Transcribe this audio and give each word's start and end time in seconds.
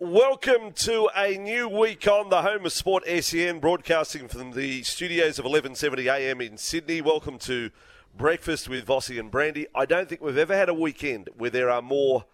Welcome 0.00 0.72
to 0.72 1.08
a 1.16 1.38
new 1.38 1.68
week 1.68 2.08
on 2.08 2.28
the 2.28 2.42
home 2.42 2.66
of 2.66 2.72
sport 2.72 3.04
SEN, 3.06 3.60
broadcasting 3.60 4.26
from 4.26 4.50
the 4.50 4.82
studios 4.82 5.38
of 5.38 5.44
1170 5.44 6.08
AM 6.08 6.40
in 6.40 6.58
Sydney. 6.58 7.00
Welcome 7.00 7.38
to 7.38 7.70
breakfast 8.12 8.68
with 8.68 8.84
Vossi 8.84 9.20
and 9.20 9.30
Brandy. 9.30 9.68
I 9.72 9.86
don't 9.86 10.08
think 10.08 10.20
we've 10.20 10.36
ever 10.36 10.56
had 10.56 10.68
a 10.68 10.74
weekend 10.74 11.28
where 11.36 11.48
there 11.48 11.70
are 11.70 11.80
more 11.80 12.24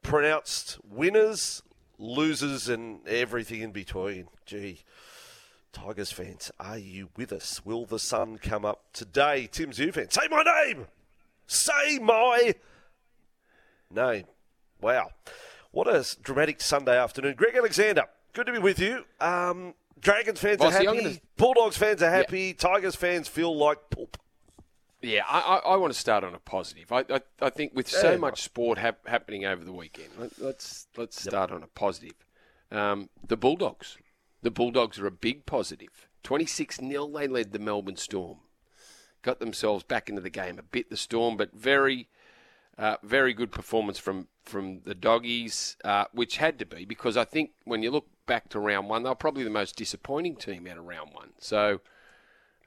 pronounced 0.00 0.78
winners, 0.88 1.62
losers, 1.98 2.70
and 2.70 3.06
everything 3.06 3.60
in 3.60 3.72
between. 3.72 4.28
Gee, 4.46 4.80
Tigers 5.74 6.12
fans, 6.12 6.50
are 6.58 6.78
you 6.78 7.10
with 7.14 7.30
us? 7.30 7.60
Will 7.62 7.84
the 7.84 7.98
sun 7.98 8.38
come 8.38 8.64
up 8.64 8.84
today? 8.94 9.46
Tim 9.52 9.70
Tszyu 9.70 9.92
fan, 9.92 10.10
say 10.10 10.28
my 10.30 10.42
name. 10.42 10.86
Say 11.46 11.98
my 11.98 12.54
name. 13.90 14.24
Wow. 14.80 15.10
What 15.70 15.88
a 15.88 16.04
dramatic 16.22 16.60
Sunday 16.60 16.98
afternoon. 16.98 17.34
Greg 17.36 17.54
Alexander, 17.56 18.04
good 18.32 18.46
to 18.46 18.52
be 18.52 18.58
with 18.58 18.78
you. 18.78 19.04
Um, 19.20 19.74
Dragons 20.00 20.40
fans 20.40 20.60
are 20.60 20.70
happy. 20.70 20.84
Gonna... 20.84 21.14
Bulldogs 21.36 21.76
fans 21.76 22.02
are 22.02 22.10
happy. 22.10 22.48
Yeah. 22.48 22.52
Tigers 22.58 22.94
fans 22.94 23.28
feel 23.28 23.56
like 23.56 23.90
poop. 23.90 24.18
Yeah, 25.02 25.22
I, 25.28 25.40
I, 25.40 25.56
I, 25.72 25.76
want 25.76 25.92
to 25.92 25.98
start 25.98 26.24
on 26.24 26.34
a 26.34 26.38
positive. 26.38 26.90
I, 26.90 27.04
I, 27.10 27.20
I 27.40 27.50
think 27.50 27.72
with 27.74 27.88
so 27.88 28.12
yeah, 28.12 28.16
much 28.16 28.42
sport 28.42 28.78
hap- 28.78 29.06
happening 29.06 29.44
over 29.44 29.62
the 29.64 29.72
weekend, 29.72 30.08
let, 30.18 30.32
us 30.32 30.38
let's, 30.40 30.86
let's 30.96 31.22
start 31.22 31.50
yep. 31.50 31.56
on 31.56 31.62
a 31.62 31.66
positive. 31.66 32.14
Um, 32.72 33.10
the 33.26 33.36
Bulldogs, 33.36 33.98
the 34.42 34.50
Bulldogs 34.50 34.98
are 34.98 35.06
a 35.06 35.12
big 35.12 35.46
positive. 35.46 36.08
Twenty 36.22 36.46
six 36.46 36.78
0 36.78 37.08
they 37.08 37.28
led 37.28 37.52
the 37.52 37.58
Melbourne 37.58 37.96
Storm, 37.96 38.38
got 39.22 39.38
themselves 39.38 39.84
back 39.84 40.08
into 40.08 40.22
the 40.22 40.30
game 40.30 40.58
a 40.58 40.62
bit. 40.62 40.90
The 40.90 40.96
Storm, 40.96 41.36
but 41.36 41.52
very 41.54 42.08
uh, 42.78 42.96
very 43.02 43.32
good 43.32 43.50
performance 43.50 43.98
from 43.98 44.28
from 44.44 44.80
the 44.84 44.94
doggies, 44.94 45.76
uh, 45.84 46.04
which 46.12 46.36
had 46.36 46.58
to 46.58 46.66
be 46.66 46.84
because 46.84 47.16
I 47.16 47.24
think 47.24 47.50
when 47.64 47.82
you 47.82 47.90
look 47.90 48.06
back 48.26 48.48
to 48.50 48.60
round 48.60 48.88
one, 48.88 49.02
they 49.02 49.08
were 49.08 49.14
probably 49.14 49.44
the 49.44 49.50
most 49.50 49.76
disappointing 49.76 50.36
team 50.36 50.66
out 50.66 50.78
of 50.78 50.84
round 50.84 51.10
one. 51.12 51.30
So 51.38 51.80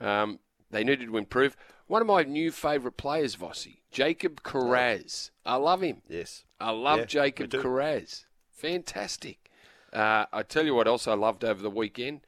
um, 0.02 0.40
they 0.72 0.84
needed 0.84 1.08
to 1.08 1.18
improve. 1.18 1.56
One 1.88 2.02
of 2.02 2.08
my 2.08 2.24
new 2.24 2.52
favourite 2.52 2.98
players, 2.98 3.36
Vossi, 3.36 3.78
Jacob 3.92 4.44
Kiraz. 4.44 5.32
I 5.46 5.56
love 5.56 5.82
him. 5.82 6.02
Yes, 6.08 6.44
I 6.60 6.72
love 6.72 7.00
yeah, 7.00 7.06
Jacob 7.06 7.52
Kiraz. 7.52 8.26
Fantastic. 8.52 9.52
Uh, 9.94 10.26
I 10.32 10.44
tell 10.44 10.66
you 10.66 10.76
what 10.76 10.88
else 10.88 11.08
I 11.08 11.14
loved 11.14 11.44
over 11.44 11.62
the 11.62 11.70
weekend. 11.70 12.22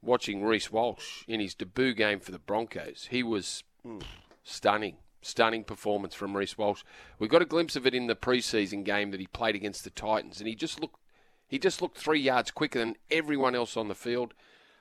Watching 0.00 0.44
Reece 0.44 0.70
Walsh 0.70 1.24
in 1.26 1.40
his 1.40 1.54
debut 1.54 1.92
game 1.92 2.20
for 2.20 2.30
the 2.30 2.38
Broncos. 2.38 3.08
He 3.10 3.24
was 3.24 3.64
mm. 3.84 4.00
stunning 4.44 4.98
Stunning 5.20 5.64
performance 5.64 6.14
from 6.14 6.36
Reece 6.36 6.56
Walsh. 6.56 6.82
We 7.18 7.28
got 7.28 7.42
a 7.42 7.46
glimpse 7.46 7.76
of 7.76 7.86
it 7.86 7.94
in 7.94 8.06
the 8.06 8.14
preseason 8.14 8.84
game 8.84 9.10
that 9.10 9.20
he 9.20 9.26
played 9.26 9.56
against 9.56 9.84
the 9.84 9.90
Titans, 9.90 10.38
and 10.38 10.48
he 10.48 10.54
just 10.54 10.80
looked 10.80 11.00
he 11.48 11.58
just 11.58 11.80
looked 11.80 11.96
three 11.96 12.20
yards 12.20 12.50
quicker 12.50 12.78
than 12.78 12.96
everyone 13.10 13.54
else 13.54 13.76
on 13.76 13.88
the 13.88 13.94
field. 13.94 14.34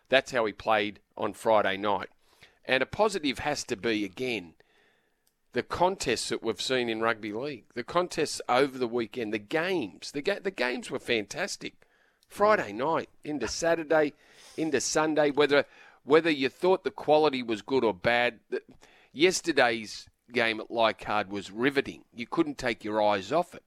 That's 0.10 0.32
how 0.32 0.46
he 0.46 0.54
played 0.54 1.00
on 1.18 1.34
Friday 1.34 1.78
night. 1.78 2.10
And 2.66 2.84
a 2.84 2.86
positive 2.86 3.40
has 3.40 3.64
to 3.66 3.78
be 3.78 4.04
again 4.04 4.54
the 5.54 5.64
contests 5.64 6.30
that 6.30 6.44
we've 6.44 6.61
seen 6.61 6.90
in 6.90 7.02
rugby 7.02 7.34
league, 7.34 7.64
the 7.73 7.84
contests 7.84 8.42
over 8.48 8.78
the 8.78 8.88
weekend, 8.88 9.34
the 9.34 9.40
games. 9.40 10.11
The 10.11 10.22
ga- 10.22 10.40
the 10.40 10.52
games 10.52 10.92
were 10.92 11.00
fantastic. 11.00 11.73
Friday 12.28 12.73
night 12.73 13.10
into 13.23 13.48
Saturday, 13.48 14.14
into 14.58 14.82
Sunday. 14.82 15.32
Whether 15.32 15.66
whether 16.04 16.30
you 16.30 16.50
thought 16.50 16.84
the 16.84 16.92
quality 16.92 17.42
was 17.42 17.61
good 17.61 17.84
or 17.84 17.94
bad, 17.94 18.40
yesterday's 19.11 20.08
game 20.32 20.60
at 20.60 20.71
Leichhardt 20.71 21.30
was 21.30 21.52
riveting. 21.52 22.04
You 22.14 22.27
couldn't 22.27 22.58
take 22.58 22.83
your 22.83 23.02
eyes 23.02 23.32
off 23.32 23.55
it. 23.55 23.64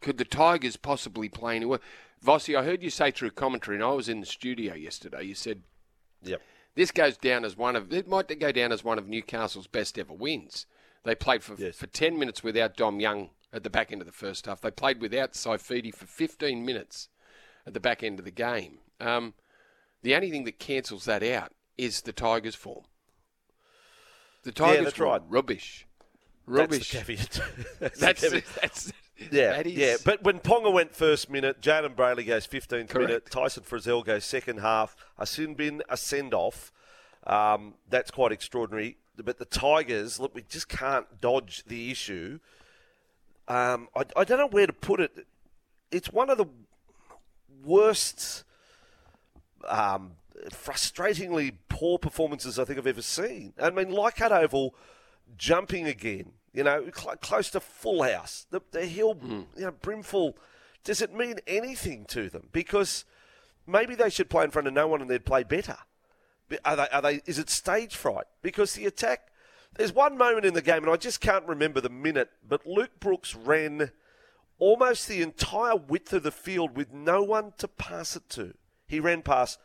Could 0.00 0.18
the 0.18 0.24
Tigers 0.24 0.76
possibly 0.76 1.28
play 1.28 1.56
anywhere? 1.56 1.80
Vossi, 2.24 2.56
I 2.56 2.64
heard 2.64 2.82
you 2.82 2.90
say 2.90 3.10
through 3.10 3.30
commentary, 3.30 3.76
and 3.76 3.84
I 3.84 3.92
was 3.92 4.08
in 4.08 4.20
the 4.20 4.26
studio 4.26 4.74
yesterday. 4.74 5.22
You 5.22 5.34
said, 5.34 5.62
"Yep, 6.22 6.42
this 6.74 6.90
goes 6.90 7.16
down 7.16 7.44
as 7.44 7.56
one 7.56 7.76
of 7.76 7.92
it 7.92 8.08
might 8.08 8.38
go 8.38 8.52
down 8.52 8.72
as 8.72 8.84
one 8.84 8.98
of 8.98 9.08
Newcastle's 9.08 9.66
best 9.66 9.98
ever 9.98 10.12
wins." 10.12 10.66
They 11.04 11.14
played 11.14 11.42
for 11.42 11.54
yes. 11.56 11.76
for 11.76 11.86
ten 11.86 12.18
minutes 12.18 12.42
without 12.42 12.76
Dom 12.76 13.00
Young 13.00 13.30
at 13.52 13.62
the 13.62 13.70
back 13.70 13.92
end 13.92 14.00
of 14.00 14.06
the 14.06 14.12
first 14.12 14.46
half. 14.46 14.60
They 14.60 14.70
played 14.70 15.00
without 15.00 15.32
Saifiti 15.32 15.94
for 15.94 16.06
fifteen 16.06 16.64
minutes 16.64 17.08
at 17.66 17.74
the 17.74 17.80
back 17.80 18.02
end 18.02 18.18
of 18.18 18.24
the 18.24 18.30
game. 18.30 18.78
Um, 19.00 19.34
the 20.02 20.14
only 20.14 20.30
thing 20.30 20.44
that 20.44 20.58
cancels 20.58 21.04
that 21.04 21.22
out 21.22 21.52
is 21.76 22.02
the 22.02 22.12
Tigers' 22.12 22.54
form. 22.54 22.84
The 24.46 24.52
Tigers 24.52 24.76
yeah, 24.76 24.84
that's 24.84 24.98
right. 25.00 25.22
rubbish. 25.28 25.88
Rubbish. 26.46 26.92
That's 26.92 27.06
the 27.06 27.14
caveat. 27.14 27.40
that's, 27.80 27.98
that's, 27.98 28.20
the 28.20 28.44
that's 28.60 28.92
yeah, 29.32 29.56
that 29.56 29.66
is... 29.66 29.72
yeah. 29.74 29.96
But 30.04 30.22
when 30.22 30.38
Ponga 30.38 30.72
went 30.72 30.94
first 30.94 31.28
minute, 31.28 31.60
Jayden 31.60 31.96
Brailey 31.96 32.24
goes 32.24 32.46
15th 32.46 32.88
Correct. 32.88 32.94
minute, 32.94 33.28
Tyson 33.28 33.64
Frizell 33.64 34.04
goes 34.04 34.24
second 34.24 34.60
half, 34.60 34.94
Asinbin 35.18 35.80
a 35.88 35.96
send 35.96 36.32
off. 36.32 36.70
Um, 37.26 37.74
that's 37.90 38.12
quite 38.12 38.30
extraordinary. 38.30 38.98
But 39.16 39.40
the 39.40 39.46
Tigers, 39.46 40.20
look, 40.20 40.32
we 40.32 40.42
just 40.48 40.68
can't 40.68 41.20
dodge 41.20 41.64
the 41.66 41.90
issue. 41.90 42.38
Um, 43.48 43.88
I, 43.96 44.04
I 44.16 44.22
don't 44.22 44.38
know 44.38 44.46
where 44.46 44.68
to 44.68 44.72
put 44.72 45.00
it. 45.00 45.26
It's 45.90 46.12
one 46.12 46.30
of 46.30 46.38
the 46.38 46.46
worst 47.64 48.44
um, 49.66 50.12
frustratingly 50.50 51.54
poor 51.68 51.98
performances 51.98 52.58
I 52.58 52.64
think 52.64 52.78
I've 52.78 52.86
ever 52.86 53.02
seen. 53.02 53.52
I 53.60 53.70
mean, 53.70 53.90
Leichhardt 53.90 54.32
Oval 54.32 54.74
jumping 55.36 55.86
again, 55.86 56.32
you 56.52 56.64
know, 56.64 56.90
cl- 56.94 57.16
close 57.16 57.50
to 57.50 57.60
full 57.60 58.02
house. 58.02 58.46
The, 58.50 58.60
the 58.70 58.86
hill, 58.86 59.14
mm. 59.14 59.46
you 59.56 59.64
know, 59.64 59.72
brimful. 59.72 60.36
Does 60.84 61.02
it 61.02 61.14
mean 61.14 61.36
anything 61.46 62.04
to 62.06 62.28
them? 62.28 62.48
Because 62.52 63.04
maybe 63.66 63.94
they 63.94 64.10
should 64.10 64.30
play 64.30 64.44
in 64.44 64.50
front 64.50 64.68
of 64.68 64.74
no 64.74 64.86
one 64.86 65.00
and 65.00 65.10
they'd 65.10 65.24
play 65.24 65.42
better. 65.42 65.76
Are 66.64 66.76
they, 66.76 66.88
are 66.92 67.02
they, 67.02 67.20
is 67.26 67.38
it 67.38 67.50
stage 67.50 67.96
fright? 67.96 68.26
Because 68.40 68.74
the 68.74 68.86
attack, 68.86 69.28
there's 69.74 69.92
one 69.92 70.16
moment 70.16 70.46
in 70.46 70.54
the 70.54 70.62
game, 70.62 70.84
and 70.84 70.92
I 70.92 70.96
just 70.96 71.20
can't 71.20 71.46
remember 71.46 71.80
the 71.80 71.88
minute, 71.88 72.30
but 72.48 72.64
Luke 72.64 73.00
Brooks 73.00 73.34
ran 73.34 73.90
almost 74.58 75.08
the 75.08 75.22
entire 75.22 75.76
width 75.76 76.12
of 76.12 76.22
the 76.22 76.30
field 76.30 76.76
with 76.76 76.92
no 76.92 77.22
one 77.22 77.52
to 77.58 77.66
pass 77.66 78.14
it 78.14 78.28
to. 78.30 78.54
He 78.86 79.00
ran 79.00 79.22
past 79.22 79.58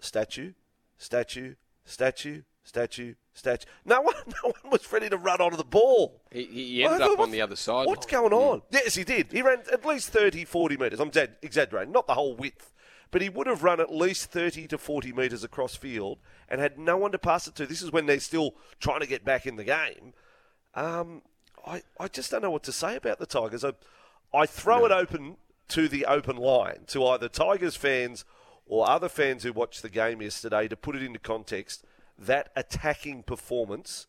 statue, 0.00 0.52
statue, 0.98 1.54
statue, 1.84 2.42
statue, 2.64 3.14
statue. 3.32 3.66
No 3.84 4.00
one, 4.00 4.14
no 4.26 4.52
one 4.60 4.72
was 4.72 4.90
ready 4.92 5.08
to 5.08 5.16
run 5.16 5.40
onto 5.40 5.56
the 5.56 5.64
ball. 5.64 6.22
He, 6.30 6.44
he 6.44 6.84
ended 6.84 7.02
up 7.02 7.18
on 7.18 7.30
the 7.30 7.40
other 7.40 7.56
side. 7.56 7.86
What's 7.86 8.06
going 8.06 8.32
on? 8.32 8.62
Yeah. 8.70 8.80
Yes, 8.84 8.94
he 8.94 9.04
did. 9.04 9.32
He 9.32 9.42
ran 9.42 9.62
at 9.72 9.84
least 9.84 10.10
30, 10.10 10.44
40 10.44 10.76
metres. 10.76 11.00
I'm 11.00 11.10
exaggerating, 11.42 11.92
not 11.92 12.06
the 12.06 12.14
whole 12.14 12.36
width. 12.36 12.72
But 13.12 13.22
he 13.22 13.28
would 13.28 13.46
have 13.46 13.62
run 13.62 13.80
at 13.80 13.94
least 13.94 14.32
30 14.32 14.66
to 14.66 14.78
40 14.78 15.12
metres 15.12 15.44
across 15.44 15.76
field 15.76 16.18
and 16.48 16.60
had 16.60 16.76
no 16.76 16.96
one 16.96 17.12
to 17.12 17.18
pass 17.18 17.46
it 17.46 17.54
to. 17.54 17.66
This 17.66 17.80
is 17.80 17.92
when 17.92 18.06
they're 18.06 18.18
still 18.18 18.56
trying 18.80 19.00
to 19.00 19.06
get 19.06 19.24
back 19.24 19.46
in 19.46 19.56
the 19.56 19.64
game. 19.64 20.12
Um, 20.74 21.22
I, 21.64 21.82
I 22.00 22.08
just 22.08 22.30
don't 22.30 22.42
know 22.42 22.50
what 22.50 22.64
to 22.64 22.72
say 22.72 22.96
about 22.96 23.20
the 23.20 23.26
Tigers. 23.26 23.64
I, 23.64 23.72
I 24.34 24.46
throw 24.46 24.80
no. 24.80 24.86
it 24.86 24.92
open 24.92 25.36
to 25.68 25.88
the 25.88 26.04
open 26.06 26.36
line 26.36 26.80
to 26.88 27.06
either 27.06 27.28
Tigers 27.28 27.76
fans 27.76 28.24
or 28.66 28.88
other 28.88 29.08
fans 29.08 29.42
who 29.42 29.52
watched 29.52 29.82
the 29.82 29.88
game 29.88 30.20
yesterday 30.20 30.68
to 30.68 30.76
put 30.76 30.96
it 30.96 31.02
into 31.02 31.18
context, 31.18 31.84
that 32.18 32.50
attacking 32.56 33.22
performance 33.22 34.06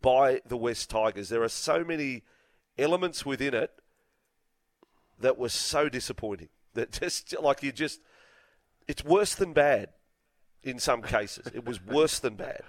by 0.00 0.40
the 0.46 0.56
West 0.56 0.88
Tigers. 0.90 1.28
There 1.28 1.42
are 1.42 1.48
so 1.48 1.84
many 1.84 2.22
elements 2.78 3.26
within 3.26 3.54
it 3.54 3.72
that 5.18 5.38
were 5.38 5.48
so 5.48 5.88
disappointing. 5.88 6.48
That 6.74 6.92
just 6.92 7.34
like 7.42 7.64
you 7.64 7.72
just 7.72 8.00
it's 8.86 9.04
worse 9.04 9.34
than 9.34 9.52
bad 9.52 9.88
in 10.62 10.78
some 10.78 11.02
cases. 11.02 11.48
it 11.52 11.64
was 11.64 11.84
worse 11.84 12.20
than 12.20 12.36
bad. 12.36 12.60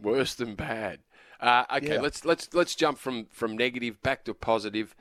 Worse 0.00 0.34
than 0.34 0.54
bad. 0.54 1.00
Uh, 1.40 1.64
okay, 1.76 1.96
yeah. 1.96 2.00
let's 2.00 2.24
let's 2.24 2.48
let's 2.54 2.74
jump 2.74 2.98
from 2.98 3.26
from 3.30 3.54
negative 3.54 4.02
back 4.02 4.24
to 4.24 4.32
positive. 4.32 4.96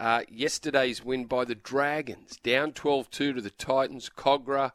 Uh, 0.00 0.22
yesterday's 0.30 1.04
win 1.04 1.26
by 1.26 1.44
the 1.44 1.54
Dragons, 1.54 2.38
down 2.42 2.72
12-2 2.72 3.10
to 3.10 3.40
the 3.42 3.50
Titans. 3.50 4.10
Kogarah 4.16 4.72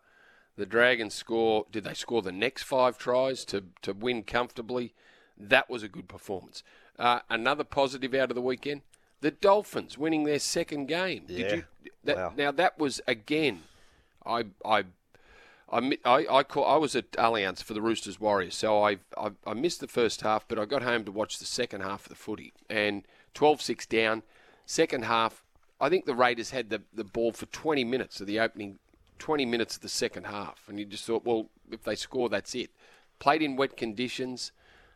the 0.58 0.66
Dragons 0.66 1.14
score. 1.14 1.66
Did 1.72 1.86
they 1.86 1.94
score 1.94 2.22
the 2.22 2.32
next 2.32 2.64
five 2.64 2.98
tries 2.98 3.46
to 3.46 3.64
to 3.84 3.94
win 3.94 4.24
comfortably? 4.24 4.94
That 5.38 5.70
was 5.70 5.84
a 5.84 5.88
good 5.88 6.08
performance. 6.08 6.64
Uh, 6.98 7.20
another 7.30 7.64
positive 7.64 8.14
out 8.14 8.32
of 8.32 8.36
the 8.36 8.42
weekend. 8.42 8.82
The 9.22 9.32
Dolphins 9.32 9.98
winning 9.98 10.24
their 10.24 10.40
second 10.40 10.88
game. 10.88 11.26
Yeah. 11.28 11.38
Did 11.38 11.52
you? 11.52 11.64
That, 12.04 12.18
Wow. 12.18 12.34
Now 12.36 12.52
that 12.52 12.78
was 12.78 13.02
again. 13.08 13.64
I 14.26 14.46
I. 14.66 14.86
I, 15.70 15.98
I, 16.06 16.26
I, 16.32 16.44
call, 16.44 16.66
I 16.66 16.78
was 16.78 16.96
at 16.96 17.12
Allianz 17.12 17.62
for 17.62 17.74
the 17.74 17.82
Roosters 17.82 18.22
Warriors, 18.22 18.56
so 18.56 18.82
I, 18.82 19.00
I 19.18 19.32
I 19.46 19.54
missed 19.54 19.82
the 19.82 19.88
first 19.90 20.22
half, 20.22 20.48
but 20.48 20.58
I 20.58 20.64
got 20.64 20.82
home 20.82 21.04
to 21.04 21.12
watch 21.12 21.40
the 21.40 21.46
second 21.46 21.82
half 21.82 22.04
of 22.04 22.08
the 22.10 22.16
footy. 22.16 22.54
And 22.70 23.04
12 23.34 23.62
6 23.62 23.86
down, 23.88 24.24
second 24.66 25.04
half, 25.04 25.44
I 25.80 25.90
think 25.90 26.06
the 26.06 26.16
Raiders 26.16 26.52
had 26.52 26.70
the, 26.70 26.82
the 26.94 27.04
ball 27.04 27.32
for 27.32 27.46
20 27.48 27.84
minutes 27.84 28.20
of 28.20 28.28
the 28.28 28.40
opening, 28.40 28.80
20 29.18 29.46
minutes 29.46 29.76
of 29.76 29.82
the 29.82 29.90
second 29.90 30.26
half. 30.26 30.64
And 30.68 30.80
you 30.80 30.86
just 30.86 31.06
thought, 31.06 31.26
well, 31.26 31.50
if 31.72 31.84
they 31.84 31.96
score, 31.96 32.30
that's 32.30 32.56
it. 32.56 32.72
Played 33.20 33.42
in 33.42 33.56
wet 33.56 33.78
conditions, 33.78 34.52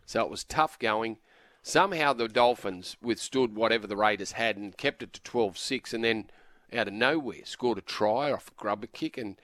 so 0.05 0.21
it 0.21 0.29
was 0.29 0.43
tough 0.43 0.77
going. 0.79 1.17
Somehow 1.63 2.13
the 2.13 2.27
Dolphins 2.27 2.97
withstood 3.01 3.55
whatever 3.55 3.87
the 3.87 3.95
Raiders 3.95 4.33
had 4.33 4.57
and 4.57 4.75
kept 4.77 5.03
it 5.03 5.13
to 5.13 5.21
12 5.21 5.57
6, 5.57 5.93
and 5.93 6.03
then 6.03 6.29
out 6.73 6.87
of 6.87 6.93
nowhere 6.93 7.43
scored 7.43 7.77
a 7.77 7.81
try 7.81 8.31
off 8.31 8.49
a 8.49 8.59
grubber 8.59 8.87
kick. 8.87 9.17
And 9.17 9.37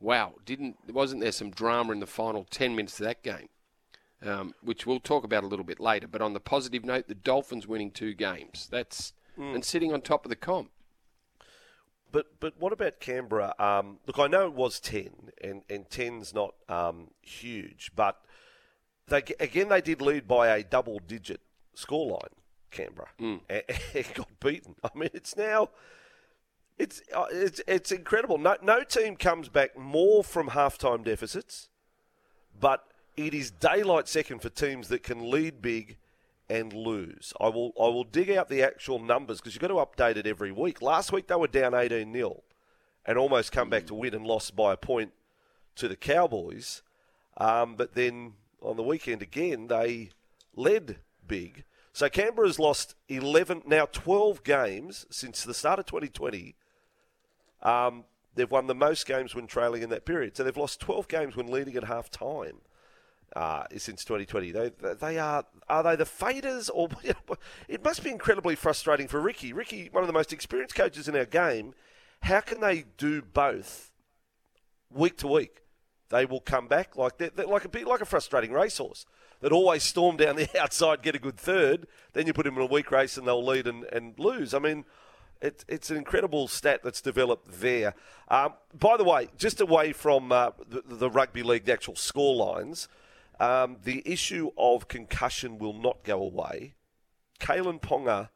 wow, 0.00 0.34
didn't 0.44 0.76
wasn't 0.92 1.20
there 1.20 1.32
some 1.32 1.50
drama 1.50 1.92
in 1.92 2.00
the 2.00 2.06
final 2.06 2.46
10 2.50 2.74
minutes 2.74 2.98
of 3.00 3.06
that 3.06 3.22
game? 3.22 3.48
Um, 4.24 4.54
which 4.62 4.86
we'll 4.86 5.00
talk 5.00 5.24
about 5.24 5.42
a 5.42 5.48
little 5.48 5.64
bit 5.64 5.80
later. 5.80 6.06
But 6.06 6.22
on 6.22 6.32
the 6.32 6.40
positive 6.40 6.84
note, 6.84 7.08
the 7.08 7.14
Dolphins 7.14 7.66
winning 7.66 7.90
two 7.90 8.14
games. 8.14 8.68
That's 8.70 9.14
and 9.54 9.64
sitting 9.64 9.92
on 9.92 10.00
top 10.00 10.24
of 10.24 10.30
the 10.30 10.36
comp. 10.36 10.70
But 12.12 12.38
but 12.40 12.54
what 12.58 12.72
about 12.72 13.00
Canberra? 13.00 13.54
Um, 13.58 13.98
look, 14.06 14.18
I 14.18 14.26
know 14.26 14.46
it 14.46 14.52
was 14.52 14.78
ten, 14.78 15.30
and 15.42 15.62
and 15.68 15.88
ten's 15.90 16.34
not 16.34 16.54
um, 16.68 17.08
huge, 17.22 17.90
but 17.96 18.20
they 19.08 19.22
again 19.40 19.70
they 19.70 19.80
did 19.80 20.00
lead 20.00 20.28
by 20.28 20.48
a 20.48 20.62
double-digit 20.62 21.40
scoreline. 21.76 22.34
Canberra 22.70 23.08
and, 23.18 23.40
and 23.94 24.14
got 24.14 24.28
beaten. 24.40 24.74
I 24.82 24.88
mean, 24.94 25.10
it's 25.12 25.36
now 25.36 25.68
it's 26.78 27.02
uh, 27.14 27.26
it's 27.30 27.60
it's 27.66 27.92
incredible. 27.92 28.38
No 28.38 28.56
no 28.62 28.82
team 28.82 29.16
comes 29.16 29.48
back 29.48 29.78
more 29.78 30.24
from 30.24 30.50
halftime 30.50 31.04
deficits, 31.04 31.68
but 32.58 32.84
it 33.16 33.34
is 33.34 33.50
daylight 33.50 34.08
second 34.08 34.40
for 34.40 34.48
teams 34.48 34.88
that 34.88 35.02
can 35.02 35.30
lead 35.30 35.62
big 35.62 35.98
and 36.52 36.70
lose. 36.74 37.32
I 37.40 37.48
will 37.48 37.72
I 37.80 37.88
will 37.88 38.04
dig 38.04 38.30
out 38.30 38.48
the 38.48 38.62
actual 38.62 38.98
numbers 38.98 39.40
because 39.40 39.54
you've 39.54 39.62
got 39.62 39.68
to 39.68 39.74
update 39.74 40.16
it 40.16 40.26
every 40.26 40.52
week. 40.52 40.82
Last 40.82 41.10
week 41.10 41.26
they 41.26 41.34
were 41.34 41.48
down 41.48 41.74
18 41.74 42.12
0 42.12 42.42
and 43.06 43.16
almost 43.18 43.52
come 43.52 43.70
back 43.70 43.86
to 43.86 43.94
win 43.94 44.14
and 44.14 44.26
lost 44.26 44.54
by 44.54 44.74
a 44.74 44.76
point 44.76 45.12
to 45.76 45.88
the 45.88 45.96
Cowboys. 45.96 46.82
Um, 47.38 47.74
but 47.74 47.94
then 47.94 48.34
on 48.60 48.76
the 48.76 48.82
weekend 48.82 49.22
again 49.22 49.68
they 49.68 50.10
led 50.54 50.98
big. 51.26 51.64
So 51.94 52.10
Canberra's 52.10 52.58
lost 52.58 52.96
11 53.08 53.62
now 53.66 53.86
12 53.90 54.44
games 54.44 55.06
since 55.10 55.42
the 55.44 55.54
start 55.54 55.78
of 55.78 55.86
2020. 55.86 56.54
Um, 57.62 58.04
they've 58.34 58.50
won 58.50 58.66
the 58.66 58.74
most 58.74 59.06
games 59.06 59.34
when 59.34 59.46
trailing 59.46 59.82
in 59.82 59.88
that 59.88 60.04
period. 60.04 60.36
So 60.36 60.44
they've 60.44 60.54
lost 60.54 60.80
12 60.80 61.08
games 61.08 61.34
when 61.34 61.46
leading 61.46 61.76
at 61.76 61.84
half 61.84 62.10
time 62.10 62.60
uh, 63.34 63.64
since 63.76 64.04
2020. 64.04 64.50
They, 64.50 64.70
they 65.00 65.18
are 65.18 65.44
are 65.68 65.82
they 65.82 65.96
the 65.96 66.04
faders 66.04 66.68
or 66.72 66.88
it 67.68 67.84
must 67.84 68.04
be 68.04 68.10
incredibly 68.10 68.54
frustrating 68.54 69.08
for 69.08 69.20
Ricky. 69.20 69.52
Ricky, 69.52 69.88
one 69.90 70.02
of 70.02 70.06
the 70.06 70.12
most 70.12 70.32
experienced 70.32 70.74
coaches 70.74 71.08
in 71.08 71.16
our 71.16 71.24
game. 71.24 71.74
How 72.22 72.40
can 72.40 72.60
they 72.60 72.84
do 72.98 73.22
both 73.22 73.90
week 74.90 75.18
to 75.18 75.28
week? 75.28 75.62
They 76.10 76.26
will 76.26 76.40
come 76.40 76.68
back 76.68 76.96
like 76.96 77.18
they're, 77.18 77.30
they're 77.30 77.46
like 77.46 77.64
a 77.64 77.68
bit 77.68 77.86
like 77.86 78.00
a 78.00 78.04
frustrating 78.04 78.52
racehorse 78.52 79.06
that 79.40 79.50
always 79.50 79.82
storm 79.82 80.16
down 80.16 80.36
the 80.36 80.48
outside, 80.60 81.02
get 81.02 81.16
a 81.16 81.18
good 81.18 81.36
third, 81.36 81.86
then 82.12 82.26
you 82.26 82.32
put 82.32 82.44
them 82.44 82.56
in 82.56 82.62
a 82.62 82.66
weak 82.66 82.90
race 82.90 83.16
and 83.16 83.26
they'll 83.26 83.44
lead 83.44 83.66
and, 83.66 83.84
and 83.84 84.18
lose. 84.18 84.54
I 84.54 84.58
mean. 84.58 84.84
It's, 85.44 85.64
it's 85.66 85.90
an 85.90 85.96
incredible 85.96 86.46
stat 86.46 86.82
that's 86.84 87.00
developed 87.00 87.60
there. 87.60 87.96
Um, 88.28 88.52
by 88.78 88.96
the 88.96 89.02
way, 89.02 89.26
just 89.36 89.60
away 89.60 89.92
from 89.92 90.30
uh, 90.30 90.50
the, 90.68 90.82
the 90.86 91.10
rugby 91.10 91.42
league, 91.42 91.64
the 91.64 91.72
actual 91.72 91.96
score 91.96 92.36
lines, 92.36 92.86
um, 93.42 93.78
the 93.82 94.02
issue 94.06 94.52
of 94.56 94.86
concussion 94.86 95.58
will 95.58 95.72
not 95.72 96.04
go 96.04 96.22
away. 96.22 96.74
Kalyn 97.40 97.80
Ponga, 97.80 98.28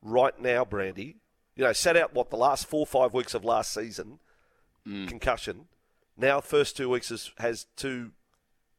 right 0.00 0.40
now, 0.40 0.64
Brandy, 0.64 1.16
you 1.56 1.64
know, 1.64 1.72
sat 1.72 1.96
out 1.96 2.14
what 2.14 2.30
the 2.30 2.36
last 2.36 2.66
four 2.66 2.80
or 2.80 2.86
five 2.86 3.12
weeks 3.12 3.34
of 3.34 3.44
last 3.44 3.74
season, 3.74 4.20
concussion. 4.84 5.66
Now, 6.16 6.40
first 6.40 6.76
two 6.76 6.88
weeks 6.88 7.08
has, 7.08 7.32
has 7.38 7.66
two 7.76 8.12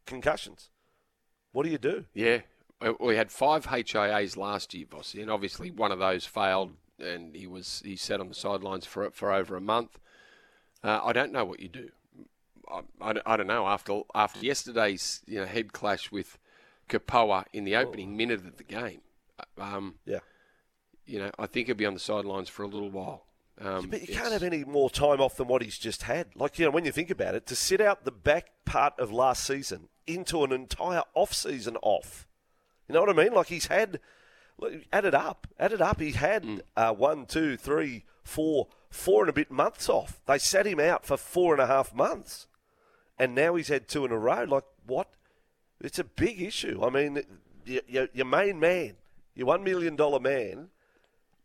concussions. 0.06 0.70
What 1.52 1.64
do 1.64 1.70
you 1.70 1.78
do? 1.78 2.06
Yeah, 2.14 2.40
we 3.00 3.18
had 3.18 3.30
five 3.30 3.66
HIAs 3.68 4.38
last 4.38 4.74
year, 4.74 4.86
Vossi, 4.86 5.22
and 5.22 5.30
obviously 5.30 5.70
one 5.70 5.92
of 5.92 6.00
those 6.00 6.26
failed, 6.26 6.74
and 6.98 7.36
he 7.36 7.46
was 7.46 7.82
he 7.84 7.96
sat 7.96 8.22
on 8.22 8.30
the 8.30 8.34
sidelines 8.34 8.86
for 8.86 9.12
for 9.12 9.32
over 9.32 9.56
a 9.56 9.62
month. 9.62 10.00
Uh, 10.82 11.02
I 11.04 11.14
don't 11.14 11.32
know 11.32 11.46
what 11.46 11.60
you 11.60 11.70
do. 11.70 11.90
I, 12.72 12.82
I, 13.02 13.14
I 13.26 13.38
don't 13.38 13.48
know 13.48 13.68
after 13.68 14.02
after 14.16 14.40
yesterday's 14.46 15.22
you 15.26 15.40
know 15.40 15.46
head 15.46 15.74
clash 15.74 16.12
with 16.12 16.38
Kapoa 16.90 17.46
in 17.54 17.64
the 17.64 17.76
opening 17.76 18.16
minute 18.18 18.46
of 18.46 18.58
the 18.58 18.64
game. 18.64 19.02
Um, 19.58 19.96
Yeah. 20.06 20.20
you 21.06 21.20
know, 21.20 21.32
I 21.40 21.48
think 21.48 21.68
he'll 21.68 21.76
be 21.76 21.86
on 21.86 21.94
the 21.94 22.00
sidelines 22.00 22.50
for 22.50 22.64
a 22.64 22.68
little 22.68 22.90
while. 22.92 23.26
Um, 23.60 23.90
But 23.90 24.00
you 24.02 24.04
it's- 24.06 24.18
can't 24.20 24.34
have 24.34 24.44
any 24.44 24.64
more 24.64 24.90
time 24.90 25.20
off 25.22 25.36
than 25.38 25.48
what 25.48 25.62
he's 25.62 25.78
just 25.78 26.04
had. 26.04 26.36
Like, 26.36 26.58
you 26.60 26.66
know, 26.66 26.72
when 26.72 26.86
you 26.86 26.92
think 26.92 27.10
about 27.10 27.36
it, 27.36 27.46
to 27.48 27.56
sit 27.56 27.82
out 27.82 28.04
the 28.04 28.12
back 28.12 28.52
part 28.66 28.98
of 29.00 29.12
last 29.12 29.46
season 29.46 29.90
into 30.08 30.44
an 30.44 30.52
entire 30.52 31.04
off 31.14 31.34
season 31.34 31.78
off. 31.82 32.28
You 32.88 32.94
know 32.96 33.02
what 33.02 33.10
I 33.10 33.14
mean? 33.24 33.34
Like 33.34 33.48
he's 33.48 33.68
had, 33.68 34.00
look, 34.58 34.74
add 34.92 35.06
it 35.06 35.14
up, 35.16 35.48
add 35.60 35.72
it 35.72 35.82
up. 35.82 36.00
He 36.00 36.12
had 36.12 36.44
Mm. 36.44 36.62
uh, 36.76 36.94
one, 36.94 37.26
two, 37.26 37.58
three, 37.58 38.06
four, 38.24 38.68
four 38.90 39.22
and 39.22 39.30
a 39.30 39.34
bit 39.34 39.50
months 39.52 39.88
off. 39.90 40.20
They 40.26 40.38
sat 40.40 40.66
him 40.66 40.80
out 40.80 41.06
for 41.06 41.16
four 41.18 41.54
and 41.54 41.62
a 41.62 41.68
half 41.68 41.94
months, 41.94 42.48
and 43.20 43.36
now 43.36 43.56
he's 43.56 43.68
had 43.68 43.88
two 43.88 44.06
in 44.06 44.12
a 44.12 44.18
row. 44.18 44.44
Like 44.44 44.66
what? 44.86 45.10
It's 45.82 46.00
a 46.00 46.04
big 46.04 46.42
issue. 46.42 46.82
I 46.84 46.90
mean, 46.90 47.24
y- 47.68 47.82
y- 47.94 48.10
your 48.14 48.26
main 48.26 48.60
man, 48.60 48.94
your 49.36 49.48
one 49.48 49.64
million 49.64 49.96
dollar 49.96 50.20
man. 50.20 50.70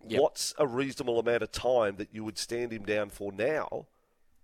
Yep. 0.06 0.20
What's 0.20 0.55
a 0.59 0.67
reasonable 0.67 1.19
amount 1.19 1.43
of 1.43 1.50
time 1.50 1.97
that 1.97 2.09
you 2.12 2.23
would 2.25 2.38
stand 2.38 2.73
him 2.73 2.85
down 2.85 3.11
for 3.11 3.32
now? 3.32 3.87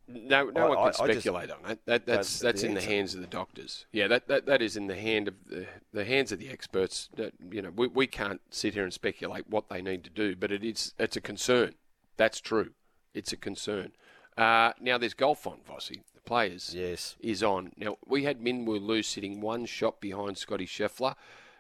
No, 0.09 0.50
no 0.50 0.67
I- 0.67 0.69
one 0.69 0.93
can 0.93 1.09
I 1.11 1.12
speculate 1.12 1.50
on 1.50 1.71
it. 1.71 1.79
That, 1.87 2.06
that's 2.06 2.41
that's 2.41 2.61
the 2.62 2.67
in 2.69 2.75
the 2.75 2.82
hands 2.82 3.15
of 3.15 3.21
the 3.21 3.26
doctors. 3.26 3.87
Yeah, 3.93 4.09
that, 4.09 4.26
that, 4.29 4.47
that 4.47 4.61
is 4.61 4.76
in 4.76 4.88
the 4.88 4.97
hand 4.97 5.29
of 5.29 5.35
the, 5.49 5.67
the 5.93 6.05
hands 6.05 6.32
of 6.32 6.41
the 6.41 6.50
experts. 6.50 7.09
That, 7.17 7.32
you 7.50 7.62
know, 7.62 7.71
we, 7.75 7.87
we 7.87 8.06
can't 8.06 8.41
sit 8.50 8.75
here 8.75 8.82
and 8.82 8.93
speculate 8.93 9.49
what 9.49 9.69
they 9.71 9.81
need 9.81 10.03
to 10.05 10.11
do, 10.11 10.35
but 10.37 10.50
it 10.50 10.65
is 10.65 10.93
it's 10.99 11.17
a 11.17 11.21
concern. 11.21 11.75
That's 12.17 12.41
true. 12.41 12.71
It's 13.15 13.32
a 13.32 13.37
concern. 13.37 13.93
Uh, 14.37 14.73
now 14.81 14.99
there's 14.99 15.15
golf 15.15 15.47
on, 15.47 15.59
Vossi. 15.69 16.01
The 16.15 16.21
players 16.25 16.75
Yes. 16.76 17.17
is 17.21 17.43
on. 17.43 17.73
Now 17.76 17.97
we 18.07 18.25
had 18.25 18.41
Minwoo 18.41 18.85
Lee 18.85 19.03
sitting 19.03 19.41
one 19.41 19.64
shot 19.67 20.00
behind 20.00 20.38
Scotty 20.38 20.67
Scheffler. 20.67 21.14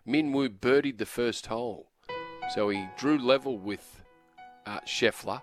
Minwoo 0.06 0.48
birdied 0.48 0.98
the 0.98 1.06
first 1.06 1.46
hole, 1.46 1.86
so 2.54 2.68
he 2.68 2.86
drew 2.98 3.16
level 3.18 3.56
with 3.58 4.02
uh, 4.66 4.80
Scheffler. 4.80 5.40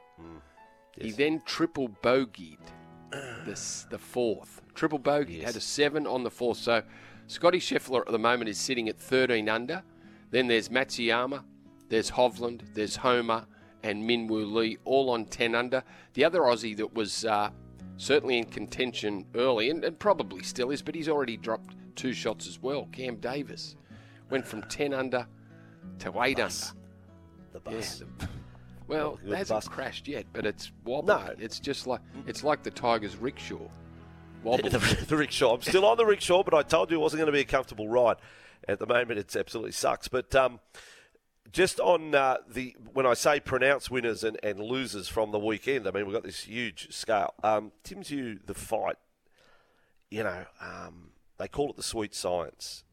He 0.99 1.11
then 1.11 1.41
triple 1.45 1.89
bogeyed 2.03 2.59
the, 3.11 3.85
the 3.89 3.97
fourth. 3.97 4.61
Triple 4.75 4.99
bogey. 4.99 5.41
Had 5.41 5.55
a 5.55 5.61
seven 5.61 6.05
on 6.05 6.23
the 6.23 6.29
fourth. 6.29 6.57
So 6.57 6.83
Scotty 7.27 7.59
Scheffler 7.59 8.01
at 8.01 8.11
the 8.11 8.19
moment 8.19 8.49
is 8.49 8.57
sitting 8.59 8.87
at 8.89 8.99
13 8.99 9.47
under. 9.49 9.83
Then 10.29 10.47
there's 10.47 10.69
Matsuyama, 10.69 11.43
there's 11.89 12.11
Hovland, 12.11 12.61
there's 12.73 12.97
Homa, 12.97 13.47
and 13.83 14.03
Minwoo 14.03 14.51
Lee, 14.53 14.77
all 14.85 15.09
on 15.09 15.25
10 15.25 15.55
under. 15.55 15.83
The 16.13 16.23
other 16.25 16.41
Aussie 16.41 16.75
that 16.77 16.93
was 16.93 17.25
uh, 17.25 17.49
certainly 17.97 18.37
in 18.37 18.45
contention 18.45 19.25
early, 19.35 19.69
and, 19.69 19.83
and 19.83 19.97
probably 19.97 20.43
still 20.43 20.71
is, 20.71 20.81
but 20.81 20.95
he's 20.95 21.09
already 21.09 21.37
dropped 21.37 21.75
two 21.95 22.13
shots 22.13 22.47
as 22.47 22.61
well. 22.61 22.87
Cam 22.91 23.17
Davis 23.17 23.75
went 24.29 24.45
from 24.45 24.61
10 24.63 24.93
under 24.93 25.25
to 25.99 26.21
8 26.21 26.39
under. 26.39 26.53
The 27.53 27.61
Yeah, 27.69 27.75
bus. 27.77 27.99
the- 27.99 28.27
well, 28.87 29.19
it 29.25 29.35
hasn't 29.35 29.57
bus. 29.57 29.67
crashed 29.67 30.07
yet, 30.07 30.25
but 30.33 30.45
it's 30.45 30.71
wobbly. 30.83 31.13
No. 31.15 31.33
It's 31.39 31.59
just 31.59 31.87
like 31.87 32.01
it's 32.27 32.43
like 32.43 32.61
the 32.63 32.71
Tigers' 32.71 33.15
rickshaw. 33.15 33.67
Wobbly. 34.43 34.69
the, 34.69 35.05
the 35.07 35.15
rickshaw. 35.17 35.55
I'm 35.55 35.61
still 35.61 35.85
on 35.85 35.97
the 35.97 36.05
rickshaw, 36.05 36.43
but 36.43 36.53
I 36.53 36.63
told 36.63 36.91
you 36.91 36.97
it 36.97 37.01
wasn't 37.01 37.19
going 37.19 37.27
to 37.27 37.31
be 37.31 37.41
a 37.41 37.45
comfortable 37.45 37.87
ride. 37.87 38.17
At 38.67 38.79
the 38.79 38.85
moment, 38.87 39.17
it 39.19 39.35
absolutely 39.35 39.71
sucks. 39.71 40.07
But 40.07 40.35
um, 40.35 40.59
just 41.51 41.79
on 41.79 42.15
uh, 42.15 42.37
the 42.47 42.75
when 42.93 43.05
I 43.05 43.13
say 43.13 43.39
pronounce 43.39 43.89
winners 43.89 44.23
and, 44.23 44.39
and 44.43 44.59
losers 44.59 45.07
from 45.07 45.31
the 45.31 45.39
weekend, 45.39 45.87
I 45.87 45.91
mean 45.91 46.05
we've 46.05 46.13
got 46.13 46.23
this 46.23 46.43
huge 46.43 46.93
scale. 46.93 47.33
Um, 47.43 47.71
Tim's 47.83 48.11
you 48.11 48.39
the 48.45 48.53
fight. 48.53 48.97
You 50.09 50.23
know, 50.23 50.45
um, 50.59 51.11
they 51.37 51.47
call 51.47 51.69
it 51.69 51.77
the 51.77 51.83
sweet 51.83 52.13
science. 52.13 52.83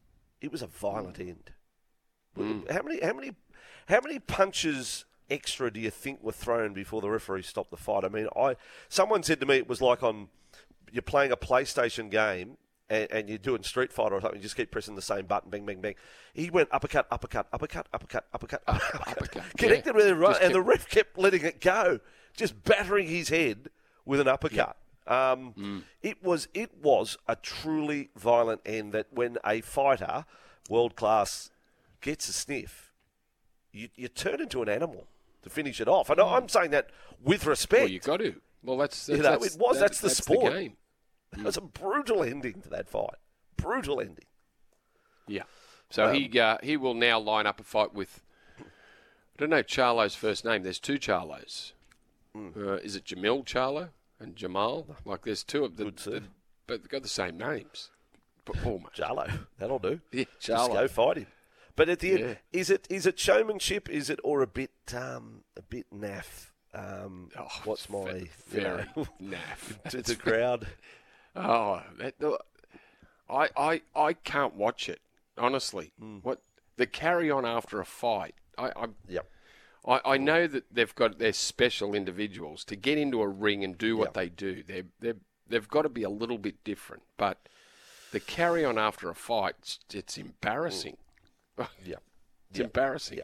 It 0.41 0.51
was 0.51 0.61
a 0.61 0.67
violent 0.67 1.19
end. 1.19 1.51
How 2.37 2.81
many? 2.81 3.01
How 3.01 3.13
many? 3.13 3.31
How 3.87 3.99
many 4.01 4.19
punches 4.19 5.05
extra 5.29 5.71
do 5.71 5.79
you 5.79 5.89
think 5.89 6.23
were 6.23 6.31
thrown 6.31 6.73
before 6.73 7.01
the 7.01 7.09
referee 7.09 7.41
stopped 7.41 7.71
the 7.71 7.77
fight? 7.77 8.03
I 8.05 8.09
mean, 8.09 8.27
I 8.35 8.55
someone 8.87 9.23
said 9.23 9.39
to 9.41 9.45
me 9.45 9.57
it 9.57 9.67
was 9.67 9.81
like 9.81 10.03
on 10.03 10.29
you're 10.91 11.01
playing 11.01 11.31
a 11.31 11.37
PlayStation 11.37 12.09
game 12.09 12.57
and, 12.89 13.07
and, 13.11 13.29
you're 13.29 13.37
doing 13.37 13.63
Street 13.63 13.91
Fighter 13.93 14.15
or 14.15 14.21
something, 14.21 14.39
you 14.39 14.43
just 14.43 14.55
keep 14.55 14.71
pressing 14.71 14.95
the 14.95 15.01
same 15.01 15.25
button, 15.25 15.49
bang, 15.49 15.65
bang, 15.65 15.79
bang. 15.81 15.95
He 16.33 16.49
went 16.49 16.69
uppercut, 16.71 17.07
uppercut, 17.11 17.47
uppercut, 17.53 17.87
uppercut, 17.93 18.25
uppercut, 18.33 18.63
uh, 18.67 18.79
uppercut. 19.07 19.43
connected 19.57 19.91
yeah. 19.91 19.95
with 19.95 20.07
it, 20.07 20.15
right, 20.15 20.29
Just 20.31 20.41
and 20.41 20.51
kept- 20.51 20.53
the 20.53 20.61
ref 20.61 20.89
kept 20.89 21.17
letting 21.17 21.43
it 21.43 21.61
go, 21.61 21.99
just 22.35 22.63
battering 22.63 23.07
his 23.07 23.29
head 23.29 23.69
with 24.05 24.19
an 24.19 24.27
uppercut. 24.27 24.77
Um, 25.07 25.53
Mm. 25.57 25.81
It 26.03 26.23
was 26.23 26.47
it 26.53 26.71
was 26.83 27.17
a 27.27 27.35
truly 27.35 28.09
violent 28.15 28.61
end 28.65 28.93
that 28.93 29.07
when 29.11 29.37
a 29.45 29.61
fighter, 29.61 30.25
world 30.69 30.95
class, 30.95 31.49
gets 32.01 32.29
a 32.29 32.33
sniff, 32.33 32.91
you, 33.71 33.89
you 33.95 34.07
turn 34.07 34.39
into 34.39 34.61
an 34.61 34.69
animal 34.69 35.07
to 35.41 35.49
finish 35.49 35.81
it 35.81 35.87
off. 35.87 36.09
And 36.11 36.19
I'm 36.21 36.47
saying 36.47 36.71
that 36.71 36.89
with 37.23 37.45
respect. 37.47 37.81
Mm. 37.81 37.85
Well, 37.85 37.91
you 37.91 37.99
got 37.99 38.17
to. 38.19 38.35
Well, 38.63 38.77
that's, 38.77 39.05
that's 39.07 39.17
You 39.17 39.23
know, 39.23 39.29
that's- 39.31 39.55
it 39.55 39.59
was. 39.59 39.77
that- 39.77 39.81
That's 39.81 40.01
the 40.01 40.09
sport. 40.11 40.53
game. 40.53 40.73
It 41.37 41.43
was 41.43 41.57
a 41.57 41.61
brutal 41.61 42.23
ending 42.23 42.61
to 42.61 42.69
that 42.69 42.89
fight. 42.89 43.15
Brutal 43.57 43.99
ending. 44.01 44.25
Yeah. 45.27 45.43
So 45.89 46.05
Um, 46.07 46.13
he 46.15 46.39
uh, 46.39 46.57
he 46.63 46.77
will 46.77 46.93
now 46.93 47.19
line 47.19 47.45
up 47.47 47.59
a 47.59 47.63
fight 47.63 47.93
with. 47.93 48.21
I 48.59 48.63
don't 49.37 49.49
know 49.49 49.63
Charlo's 49.63 50.15
first 50.15 50.43
name. 50.43 50.63
There's 50.63 50.79
two 50.79 50.99
Charlos. 50.99 51.71
Hmm. 52.35 52.49
Uh, 52.57 52.73
is 52.75 52.95
it 52.95 53.05
Jamil 53.05 53.45
Charlo 53.45 53.89
and 54.19 54.35
Jamal? 54.35 54.97
Like 55.05 55.23
there's 55.23 55.43
two 55.43 55.63
of 55.65 55.77
them, 55.77 55.87
Good 55.87 55.97
too. 55.97 56.21
but 56.67 56.81
they've 56.81 56.89
got 56.89 57.03
the 57.03 57.07
same 57.09 57.37
names. 57.37 57.89
But 58.45 58.55
my, 58.65 58.71
Jarlo, 58.95 59.45
that'll 59.59 59.79
do. 59.79 60.01
Yeah, 60.11 60.25
Just 60.39 60.71
go 60.71 60.87
fight 60.87 61.17
him. 61.17 61.27
But 61.75 61.87
at 61.89 61.99
the 61.99 62.11
end, 62.23 62.37
is 62.51 62.69
it 62.69 62.85
is 62.89 63.05
it 63.05 63.17
showmanship? 63.19 63.87
Is 63.89 64.09
it 64.09 64.19
or 64.23 64.41
a 64.41 64.47
bit 64.47 64.71
um, 64.95 65.43
a 65.55 65.61
bit 65.61 65.85
naff? 65.93 66.47
Um, 66.73 67.29
Oh, 67.37 67.47
what's 67.63 67.89
my 67.89 68.27
ve- 68.49 68.57
you 68.57 68.61
know, 68.61 68.83
naff. 69.23 69.89
to 69.89 70.01
the 70.01 70.15
crowd? 70.15 70.67
Oh, 71.35 71.81
that, 71.99 72.15
I, 73.29 73.49
I, 73.55 73.81
I 73.95 74.13
can't 74.13 74.55
watch 74.55 74.89
it 74.89 74.99
honestly. 75.37 75.91
Hmm. 75.99 76.17
What 76.17 76.41
the 76.77 76.85
carry 76.87 77.31
on 77.31 77.45
after 77.45 77.79
a 77.79 77.85
fight? 77.85 78.35
I, 78.57 78.67
I, 78.75 78.85
Yep. 79.07 79.25
I, 79.87 80.01
I 80.05 80.17
know 80.17 80.47
that 80.47 80.65
they've 80.73 80.93
got 80.95 81.19
their 81.19 81.31
special 81.33 81.95
individuals 81.95 82.63
to 82.65 82.75
get 82.75 82.97
into 82.97 83.21
a 83.21 83.27
ring 83.27 83.63
and 83.63 83.77
do 83.77 83.95
what 83.97 84.09
Yep. 84.09 84.13
they 84.15 84.29
do. 84.29 84.63
They 84.63 84.83
they 84.99 85.13
they've 85.47 85.67
got 85.67 85.83
to 85.83 85.89
be 85.89 86.03
a 86.03 86.09
little 86.09 86.37
bit 86.37 86.63
different. 86.63 87.03
But 87.17 87.37
the 88.11 88.19
carry 88.19 88.65
on 88.65 88.77
after 88.77 89.09
a 89.09 89.15
fight, 89.15 89.55
it's, 89.59 89.79
it's 89.93 90.17
embarrassing. 90.17 90.97
Yeah. 91.85 91.97
It's 92.51 92.59
embarrassing. 92.59 93.17
Yeah. 93.19 93.23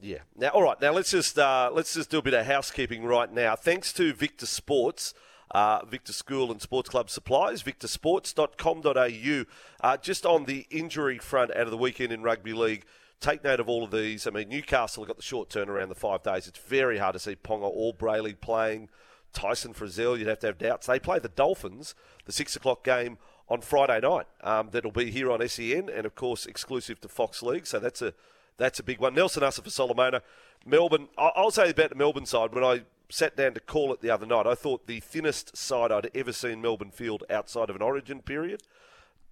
Yeah. 0.00 0.18
Now, 0.34 0.48
all 0.48 0.62
right. 0.62 0.80
Now 0.80 0.92
let's 0.92 1.10
just 1.10 1.38
uh, 1.38 1.70
let's 1.72 1.94
just 1.94 2.10
do 2.10 2.18
a 2.18 2.22
bit 2.22 2.34
of 2.34 2.44
housekeeping 2.46 3.04
right 3.04 3.32
now. 3.32 3.54
Thanks 3.54 3.92
to 3.94 4.12
Victor 4.12 4.46
Sports, 4.46 5.14
uh, 5.50 5.84
Victor 5.84 6.12
School 6.12 6.50
and 6.50 6.60
Sports 6.60 6.88
Club 6.88 7.10
Supplies, 7.10 7.62
victorsports.com.au. 7.62 9.44
Uh, 9.80 9.96
just 9.96 10.26
on 10.26 10.44
the 10.44 10.66
injury 10.70 11.18
front 11.18 11.50
out 11.52 11.62
of 11.62 11.70
the 11.70 11.76
weekend 11.76 12.12
in 12.12 12.22
rugby 12.22 12.52
league, 12.52 12.84
take 13.20 13.44
note 13.44 13.60
of 13.60 13.68
all 13.68 13.84
of 13.84 13.90
these. 13.90 14.26
I 14.26 14.30
mean, 14.30 14.48
Newcastle 14.48 15.02
have 15.02 15.08
got 15.08 15.16
the 15.16 15.22
short 15.22 15.48
turnaround, 15.48 15.88
the 15.88 15.94
five 15.94 16.22
days. 16.22 16.46
It's 16.46 16.58
very 16.58 16.98
hard 16.98 17.14
to 17.14 17.18
see 17.18 17.36
Ponga 17.36 17.70
or 17.72 17.94
Brailey 17.94 18.38
playing. 18.38 18.88
Tyson 19.32 19.74
Frizell, 19.74 20.18
you'd 20.18 20.28
have 20.28 20.38
to 20.40 20.46
have 20.46 20.58
doubts. 20.58 20.86
They 20.86 20.98
play 20.98 21.18
the 21.18 21.28
Dolphins, 21.28 21.94
the 22.24 22.32
six 22.32 22.56
o'clock 22.56 22.82
game 22.84 23.18
on 23.48 23.60
Friday 23.60 24.00
night. 24.00 24.26
Um, 24.42 24.70
that'll 24.72 24.90
be 24.90 25.10
here 25.10 25.30
on 25.30 25.46
SEN 25.46 25.88
and, 25.88 26.06
of 26.06 26.14
course, 26.14 26.46
exclusive 26.46 27.00
to 27.02 27.08
Fox 27.08 27.42
League. 27.42 27.66
So 27.66 27.78
that's 27.78 28.02
a 28.02 28.14
that's 28.58 28.78
a 28.78 28.82
big 28.82 29.00
one. 29.00 29.14
Nelson 29.14 29.42
Asofa-Solomona. 29.42 30.22
Melbourne, 30.64 31.08
I'll 31.18 31.50
say 31.50 31.70
about 31.70 31.90
the 31.90 31.94
Melbourne 31.94 32.26
side, 32.26 32.54
when 32.54 32.64
I 32.64 32.82
sat 33.08 33.36
down 33.36 33.54
to 33.54 33.60
call 33.60 33.92
it 33.92 34.00
the 34.00 34.10
other 34.10 34.26
night, 34.26 34.46
I 34.46 34.54
thought 34.54 34.86
the 34.86 35.00
thinnest 35.00 35.56
side 35.56 35.92
I'd 35.92 36.10
ever 36.14 36.32
seen 36.32 36.60
Melbourne 36.60 36.90
field 36.90 37.24
outside 37.30 37.70
of 37.70 37.76
an 37.76 37.82
origin 37.82 38.22
period. 38.22 38.62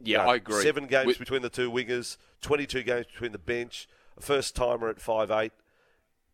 Yeah, 0.00 0.24
I 0.26 0.36
agree. 0.36 0.62
Seven 0.62 0.86
games 0.86 1.06
With- 1.06 1.18
between 1.18 1.42
the 1.42 1.48
two 1.50 1.70
wingers, 1.70 2.16
22 2.42 2.82
games 2.82 3.06
between 3.06 3.32
the 3.32 3.38
bench, 3.38 3.88
a 4.16 4.20
first 4.20 4.54
timer 4.56 4.88
at 4.88 5.00
five 5.00 5.30
eight. 5.30 5.52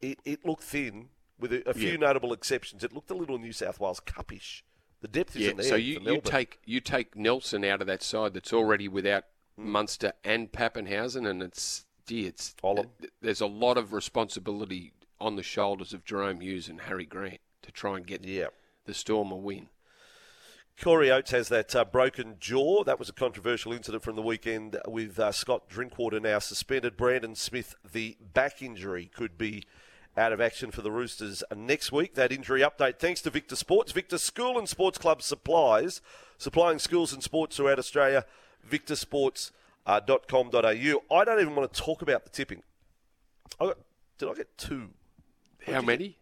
It, 0.00 0.18
it 0.24 0.44
looked 0.46 0.62
thin, 0.64 1.10
with 1.38 1.52
a, 1.52 1.68
a 1.68 1.74
few 1.74 1.90
Yeah. 1.92 1.96
notable 1.96 2.32
exceptions. 2.32 2.82
It 2.84 2.92
looked 2.92 3.10
a 3.10 3.14
little 3.14 3.38
New 3.38 3.52
South 3.52 3.78
Wales 3.80 4.00
cuppish. 4.00 4.64
The 5.02 5.08
depth 5.08 5.36
isn't 5.36 5.56
there. 5.58 5.66
so 5.66 5.76
you, 5.76 6.00
you 6.02 6.20
take 6.20 6.58
you 6.66 6.80
take 6.80 7.16
Nelson 7.16 7.64
out 7.64 7.80
of 7.80 7.86
that 7.86 8.02
side 8.02 8.34
that's 8.34 8.52
already 8.52 8.88
without 8.88 9.24
Hmm. 9.56 9.70
Munster 9.70 10.12
and 10.24 10.50
Papenhuyzen, 10.52 11.28
and 11.28 11.42
it's 11.42 11.84
gee, 12.06 12.26
it's 12.26 12.54
Olam. 12.64 12.88
th- 12.98 13.12
there's 13.20 13.40
a 13.40 13.46
lot 13.46 13.76
of 13.78 13.92
responsibility 13.92 14.92
on 15.20 15.36
the 15.36 15.42
shoulders 15.42 15.92
of 15.92 16.04
Jahrome 16.04 16.42
Hughes 16.42 16.68
and 16.68 16.82
Harry 16.82 17.06
Grant 17.06 17.40
to 17.62 17.72
try 17.72 17.96
and 17.96 18.06
get 18.06 18.24
Yeah. 18.24 18.48
the 18.86 18.94
Storm 18.94 19.30
a 19.30 19.36
win. 19.36 19.68
Corey 20.80 21.10
Oates 21.10 21.32
has 21.32 21.48
that 21.50 21.76
uh, 21.76 21.84
broken 21.84 22.36
jaw. 22.40 22.82
That 22.84 22.98
was 22.98 23.10
a 23.10 23.12
controversial 23.12 23.72
incident 23.72 24.02
from 24.02 24.16
the 24.16 24.22
weekend 24.22 24.78
with 24.88 25.18
uh, 25.18 25.30
Scott 25.30 25.68
Drinkwater 25.68 26.20
now 26.20 26.38
suspended. 26.38 26.96
Brandon 26.96 27.34
Smith, 27.34 27.74
the 27.92 28.16
back 28.32 28.62
injury, 28.62 29.10
could 29.14 29.36
be 29.36 29.64
out 30.16 30.32
of 30.32 30.40
action 30.40 30.70
for 30.70 30.80
the 30.80 30.90
Roosters 30.90 31.44
next 31.54 31.92
week. 31.92 32.14
That 32.14 32.32
injury 32.32 32.62
update 32.62 32.98
thanks 32.98 33.20
to 33.22 33.30
Victor 33.30 33.56
Sports. 33.56 33.92
Victor 33.92 34.16
School 34.16 34.58
and 34.58 34.68
Sports 34.68 34.96
Club 34.96 35.22
supplies, 35.22 36.00
supplying 36.38 36.78
schools 36.78 37.12
and 37.12 37.22
sports 37.22 37.56
throughout 37.56 37.78
Australia. 37.78 38.24
victorsports.com.au. 38.68 41.16
I 41.16 41.24
don't 41.24 41.40
even 41.40 41.54
want 41.54 41.72
to 41.72 41.80
talk 41.80 42.00
about 42.02 42.24
the 42.24 42.30
tipping. 42.30 42.62
I 43.60 43.66
got, 43.66 43.78
did 44.18 44.28
I 44.30 44.34
get 44.34 44.56
two? 44.56 44.90
How 45.66 45.82
many? 45.82 46.18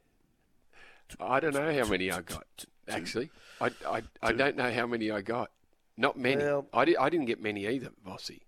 I 1.21 1.41
don't 1.41 1.55
know 1.55 1.73
how 1.73 1.89
many 1.89 2.11
I 2.11 2.21
got. 2.21 2.47
Actually, 2.89 3.31
I, 3.61 3.71
I, 3.87 4.03
I 4.23 4.33
don't 4.33 4.57
know 4.57 4.71
how 4.73 4.87
many 4.87 5.11
I 5.11 5.21
got. 5.21 5.51
Not 5.97 6.19
many. 6.19 6.37
Well- 6.43 6.67
I, 6.73 6.85
di- 6.85 6.97
I 6.97 7.09
didn't 7.09 7.27
get 7.27 7.43
many 7.43 7.67
either, 7.67 7.91
Vossi. 8.07 8.41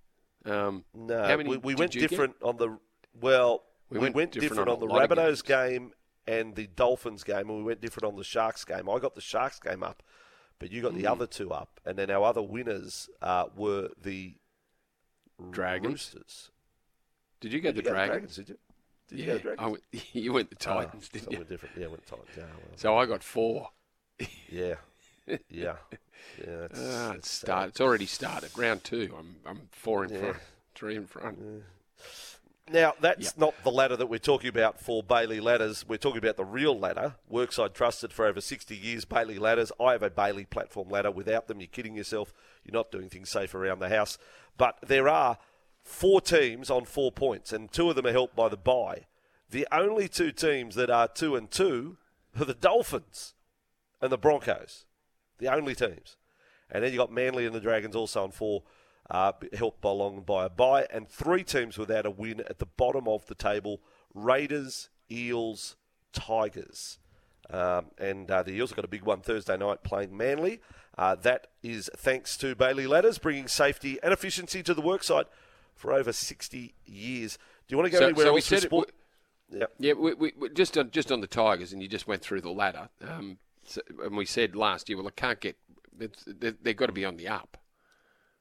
Um, 0.44 0.84
No, 0.94 1.22
how 1.26 1.36
many 1.36 1.50
we, 1.50 1.56
we 1.58 1.74
went 1.74 1.94
you 1.94 2.00
get? 2.02 2.10
different 2.10 2.34
on 2.42 2.56
the 2.56 2.78
well. 3.20 3.64
We, 3.90 3.98
We 3.98 4.02
went, 4.02 4.14
went 4.14 4.32
different, 4.32 4.50
different 4.52 4.68
on, 4.68 4.82
on 4.82 5.08
the 5.08 5.14
Rabbitohs 5.14 5.44
game 5.44 5.92
and 6.26 6.54
the 6.54 6.66
Dolphins 6.68 7.24
game, 7.24 7.48
and 7.50 7.58
we 7.58 7.62
went 7.64 7.80
different 7.80 8.06
on 8.12 8.16
the 8.16 8.24
Sharks 8.24 8.64
game. 8.64 8.88
I 8.88 8.98
got 9.00 9.14
the 9.16 9.20
Sharks 9.20 9.58
game 9.58 9.82
up, 9.82 10.02
but 10.58 10.70
you 10.70 10.80
got 10.80 10.92
Hmm. 10.92 10.98
the 10.98 11.06
other 11.08 11.26
two 11.26 11.50
up, 11.50 11.80
and 11.84 11.98
then 11.98 12.10
our 12.10 12.24
other 12.24 12.40
winners 12.42 13.10
uh, 13.20 13.46
were 13.56 13.88
the 14.00 14.34
Dragons. 15.50 15.90
Roosters. 16.14 16.50
Did 17.40 17.52
you 17.52 17.60
get 17.60 17.74
Did 17.74 17.84
the 17.84 17.90
you 17.90 17.94
go 17.96 18.00
the 18.00 18.06
Dragons? 18.06 18.36
Did 18.36 18.48
you? 18.50 18.58
Did 19.10 19.18
yeah, 19.18 19.26
you 19.26 19.32
go 19.32 19.38
Dragons? 19.38 19.58
I 19.58 19.66
went, 19.68 19.82
you 20.12 20.32
went 20.32 20.50
the 20.50 20.56
Oh, 20.70 20.74
Titans, 20.74 21.10
so 21.12 21.18
didn't 21.18 21.32
you? 21.32 21.44
different. 21.44 21.76
Yeah, 21.76 21.86
went 21.88 22.06
Titans. 22.06 22.28
Yeah, 22.36 22.44
well, 22.44 22.72
So 22.76 22.96
I 22.96 23.06
got 23.06 23.22
four. 23.22 23.70
yeah, 24.50 24.74
yeah, 25.26 25.36
yeah. 25.50 25.74
That's, 26.38 26.80
Ah, 26.80 27.08
that's 27.08 27.18
it's 27.18 27.30
start. 27.30 27.68
It's 27.70 27.80
already 27.80 28.06
started. 28.06 28.50
Round 28.56 28.84
two. 28.84 29.14
I'm 29.18 29.36
I'm 29.46 29.68
four 29.72 30.04
in 30.04 30.12
Yeah. 30.12 30.18
front, 30.20 30.36
three 30.74 30.96
in 30.96 31.06
front. 31.06 31.38
Now, 32.68 32.94
that's 33.00 33.24
Yep. 33.24 33.38
not 33.38 33.64
the 33.64 33.70
ladder 33.72 33.96
that 33.96 34.06
we're 34.06 34.18
talking 34.20 34.48
about 34.48 34.78
for 34.78 35.02
Bailey 35.02 35.40
Ladders. 35.40 35.84
We're 35.88 35.96
talking 35.96 36.18
about 36.18 36.36
the 36.36 36.44
real 36.44 36.78
ladder. 36.78 37.16
Workside 37.28 37.74
trusted 37.74 38.12
for 38.12 38.26
over 38.26 38.40
60 38.40 38.76
years, 38.76 39.04
Bailey 39.04 39.38
Ladders. 39.40 39.72
I 39.80 39.90
have 39.92 40.04
a 40.04 40.10
Bailey 40.10 40.44
platform 40.44 40.88
ladder. 40.88 41.10
Without 41.10 41.48
them, 41.48 41.60
you're 41.60 41.66
kidding 41.66 41.96
yourself. 41.96 42.32
You're 42.64 42.74
not 42.74 42.92
doing 42.92 43.08
things 43.08 43.28
safe 43.28 43.56
around 43.56 43.80
the 43.80 43.88
house. 43.88 44.18
But 44.56 44.78
there 44.86 45.08
are 45.08 45.38
four 45.82 46.20
teams 46.20 46.70
on 46.70 46.84
four 46.84 47.12
points, 47.12 47.52
and 47.52 47.70
two 47.70 47.90
of 47.90 47.96
them 47.96 48.06
are 48.06 48.12
helped 48.12 48.36
by 48.36 48.48
the 48.48 48.56
bye. 48.56 49.06
The 49.50 49.66
only 49.72 50.08
two 50.08 50.32
teams 50.32 50.74
that 50.76 50.90
are 50.90 51.08
two 51.08 51.34
and 51.36 51.50
two 51.50 51.96
are 52.38 52.44
the 52.44 52.54
Dolphins 52.54 53.34
and 54.00 54.12
the 54.12 54.18
Broncos. 54.18 54.84
The 55.38 55.48
only 55.48 55.74
teams. 55.74 56.16
And 56.70 56.84
then 56.84 56.92
you've 56.92 57.00
got 57.00 57.12
Manly 57.12 57.46
and 57.46 57.54
the 57.54 57.60
Dragons 57.60 57.96
also 57.96 58.22
on 58.22 58.30
four, 58.30 58.62
uh, 59.10 59.32
helped 59.54 59.84
along 59.84 60.22
by 60.22 60.46
a 60.46 60.48
bye, 60.48 60.86
and 60.90 61.08
three 61.08 61.42
teams 61.42 61.76
without 61.76 62.06
a 62.06 62.10
win 62.10 62.40
at 62.48 62.58
the 62.58 62.66
bottom 62.66 63.08
of 63.08 63.26
the 63.26 63.34
table: 63.34 63.80
Raiders, 64.14 64.88
Eels, 65.10 65.76
Tigers. 66.12 66.98
Um, 67.50 67.86
and 67.98 68.30
uh, 68.30 68.44
the 68.44 68.52
Eels 68.52 68.70
have 68.70 68.76
got 68.76 68.84
a 68.84 68.88
big 68.88 69.02
one 69.02 69.20
Thursday 69.20 69.56
night 69.56 69.82
playing 69.82 70.16
Manly. 70.16 70.60
Uh, 70.96 71.16
that 71.16 71.48
is 71.62 71.90
thanks 71.96 72.36
to 72.36 72.54
Bailey 72.54 72.86
Ladders, 72.86 73.18
bringing 73.18 73.48
safety 73.48 73.98
and 74.02 74.12
efficiency 74.12 74.62
to 74.62 74.74
the 74.74 74.82
worksite 74.82 75.24
for 75.80 75.92
over 75.92 76.12
60 76.12 76.74
years. 76.84 77.36
Do 77.66 77.72
you 77.72 77.76
want 77.78 77.86
to 77.86 77.92
go 77.92 77.98
So- 77.98 78.04
anywhere 78.06 78.26
so 78.26 78.32
we 78.32 78.38
else 78.38 78.48
for 78.48 78.54
said 78.56 78.64
it- 78.64 78.68
sport? 78.68 78.92
yeah. 79.50 79.64
Yeah, 79.78 79.92
we, 79.94 80.14
we, 80.14 80.32
we, 80.38 80.48
just 80.50 80.76
on, 80.78 80.90
just 80.90 81.10
on 81.10 81.20
the 81.20 81.26
Tigers, 81.26 81.72
and 81.72 81.82
you 81.82 81.88
just 81.88 82.06
went 82.06 82.22
through 82.22 82.42
the 82.42 82.50
ladder. 82.50 82.88
Um, 83.06 83.38
so, 83.64 83.80
and 84.04 84.16
we 84.16 84.24
said 84.26 84.54
last 84.54 84.88
year, 84.88 84.98
well, 84.98 85.08
it 85.08 85.16
can't 85.16 85.40
get. 85.40 85.56
it's- 85.98 86.24
they- 86.26 86.50
They've 86.62 86.76
got 86.76 86.86
to 86.86 86.92
be 86.92 87.04
on 87.04 87.16
the 87.16 87.28
up. 87.28 87.56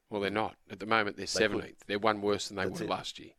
Well, 0.09 0.21
they're 0.21 0.31
not 0.31 0.55
at 0.71 0.79
the 0.79 0.85
moment. 0.85 1.17
They're 1.17 1.25
could. 1.27 1.29
seventeenth. 1.31 1.83
They're 1.87 1.99
one 1.99 2.21
worse 2.21 2.47
than 2.47 2.57
they 2.57 2.65
That's 2.65 2.79
were 2.79 2.85
it. 2.85 2.89
last 2.89 3.19
year. 3.19 3.31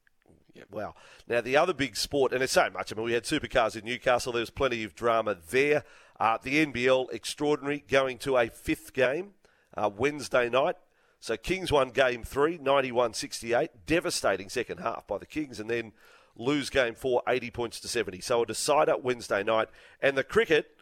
Wow. 0.71 0.95
Now, 1.27 1.41
the 1.41 1.57
other 1.57 1.73
big 1.73 1.97
sport, 1.97 2.33
and 2.33 2.41
there's 2.41 2.51
so 2.51 2.69
much. 2.71 2.93
I 2.93 2.97
mean, 2.97 3.05
we 3.07 3.13
had 3.13 3.25
supercars 3.25 3.77
in 3.77 3.85
Newcastle. 3.85 4.33
There 4.33 4.41
was 4.41 4.51
plenty 4.51 4.85
of 4.85 4.95
drama 4.95 5.37
there. 5.51 5.85
Uh, 6.19 6.37
the 6.43 6.65
NBL, 6.67 7.11
extraordinary, 7.13 7.83
going 7.89 8.19
to 8.19 8.37
a 8.37 8.49
fifth 8.49 8.93
game 8.93 9.33
uh, 9.77 9.89
Wednesday 9.97 10.49
night. 10.51 10.77
So 11.21 11.37
Kings 11.37 11.71
won 11.71 11.91
game 11.91 12.25
three, 12.25 12.59
91 12.59 13.13
68. 13.15 13.71
Devastating 13.87 14.49
second 14.49 14.79
half 14.79 15.07
by 15.07 15.19
the 15.19 15.27
Kings, 15.27 15.61
and 15.61 15.69
then 15.69 15.93
lose 16.37 16.71
game 16.71 16.95
four, 16.95 17.23
80 17.29 17.51
points 17.51 17.81
to 17.81 17.89
70. 17.89 18.21
So 18.21 18.43
a 18.43 18.47
decider 18.47 18.97
Wednesday 18.97 19.43
night. 19.43 19.69
And 20.01 20.17
the 20.17 20.25
cricket, 20.25 20.79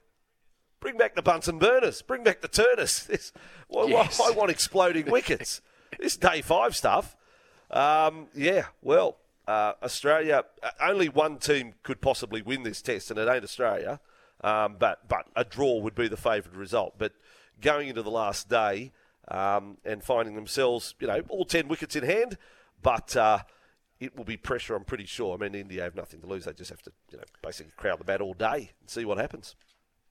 bring 0.78 0.96
back 0.96 1.16
the 1.16 1.22
Bunsen 1.22 1.58
burners, 1.58 2.02
bring 2.02 2.22
back 2.22 2.40
the 2.40 2.48
Turners. 2.48 3.04
This, 3.08 3.32
why- 3.66 3.86
Yes. 3.88 4.20
I 4.20 4.30
want 4.30 4.50
exploding 4.50 5.06
wickets. 5.10 5.60
this 5.98 6.16
day 6.16 6.40
five 6.42 6.76
stuff. 6.76 7.16
Um, 7.70 8.28
yeah, 8.34 8.66
well, 8.80 9.16
uh, 9.48 9.72
Australia, 9.82 10.44
uh, 10.62 10.70
only 10.80 11.08
one 11.08 11.38
team 11.38 11.74
could 11.82 12.00
possibly 12.00 12.40
win 12.42 12.62
this 12.62 12.80
test, 12.80 13.10
and 13.10 13.18
it 13.18 13.28
ain't 13.28 13.44
Australia. 13.44 13.98
Um, 14.42 14.76
but 14.78 15.08
but 15.08 15.26
a 15.34 15.42
draw 15.44 15.80
would 15.80 15.96
be 15.96 16.06
the 16.06 16.16
favoured 16.16 16.54
result. 16.54 16.94
But 16.96 17.12
going 17.60 17.88
into 17.88 18.02
the 18.02 18.10
last 18.10 18.48
day 18.48 18.92
um, 19.30 19.78
and 19.84 20.02
finding 20.02 20.34
themselves, 20.34 20.94
you 21.00 21.06
know, 21.06 21.22
all 21.28 21.44
ten 21.44 21.68
wickets 21.68 21.96
in 21.96 22.04
hand, 22.04 22.38
but 22.82 23.16
uh, 23.16 23.40
it 24.00 24.16
will 24.16 24.24
be 24.24 24.36
pressure. 24.36 24.74
I'm 24.74 24.84
pretty 24.84 25.06
sure. 25.06 25.34
I 25.34 25.38
mean, 25.38 25.54
India 25.54 25.82
have 25.82 25.94
nothing 25.94 26.20
to 26.20 26.26
lose. 26.26 26.44
They 26.44 26.52
just 26.52 26.70
have 26.70 26.82
to, 26.82 26.92
you 27.10 27.18
know, 27.18 27.24
basically 27.42 27.72
crowd 27.76 28.00
the 28.00 28.04
bat 28.04 28.20
all 28.20 28.34
day 28.34 28.72
and 28.80 28.88
see 28.88 29.04
what 29.04 29.18
happens. 29.18 29.56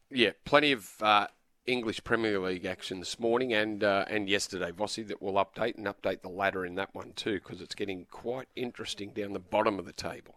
Yeah, 0.09 0.31
plenty 0.45 0.71
of 0.71 0.91
uh, 1.01 1.27
English 1.65 2.03
Premier 2.03 2.39
League 2.39 2.65
action 2.65 2.99
this 2.99 3.19
morning 3.19 3.53
and 3.53 3.83
uh, 3.83 4.05
and 4.07 4.29
yesterday, 4.29 4.71
Vossi, 4.71 5.07
that 5.07 5.21
we'll 5.21 5.33
update 5.33 5.75
and 5.77 5.85
update 5.85 6.21
the 6.21 6.29
ladder 6.29 6.65
in 6.65 6.75
that 6.75 6.93
one 6.93 7.13
too, 7.13 7.35
because 7.35 7.61
it's 7.61 7.75
getting 7.75 8.05
quite 8.09 8.47
interesting 8.55 9.11
down 9.11 9.33
the 9.33 9.39
bottom 9.39 9.79
of 9.79 9.85
the 9.85 9.93
table. 9.93 10.35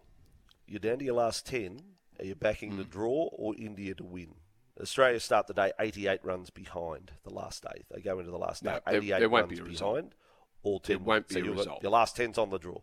You're 0.66 0.80
down 0.80 0.99
to 0.99 1.04
your 1.04 1.14
last 1.14 1.46
10. 1.46 1.82
Are 2.20 2.25
you 2.25 2.34
backing 2.34 2.72
mm. 2.72 2.76
the 2.76 2.84
draw 2.84 3.28
or 3.32 3.54
India 3.56 3.94
to 3.94 4.04
win? 4.04 4.34
Australia 4.80 5.20
start 5.20 5.46
the 5.46 5.54
day 5.54 5.72
88 5.78 6.20
runs 6.25 6.50
behind 6.50 7.12
the 7.25 7.32
last 7.32 7.62
day. 7.62 7.84
They 7.90 8.00
go 8.00 8.18
into 8.18 8.30
the 8.30 8.38
last 8.38 8.64
day 8.64 8.78
no, 8.87 8.92
88 8.92 9.08
there, 9.08 9.20
there 9.20 9.28
runs 9.28 9.60
behind. 9.60 10.14
All 10.62 10.80
10. 10.80 10.96
There 10.96 11.04
won't 11.04 11.28
be 11.28 11.34
so 11.34 11.40
a 11.40 11.50
result. 11.50 11.82
Your 11.82 11.92
last 11.92 12.16
10's 12.16 12.38
on 12.38 12.50
the 12.50 12.58
draw. 12.58 12.80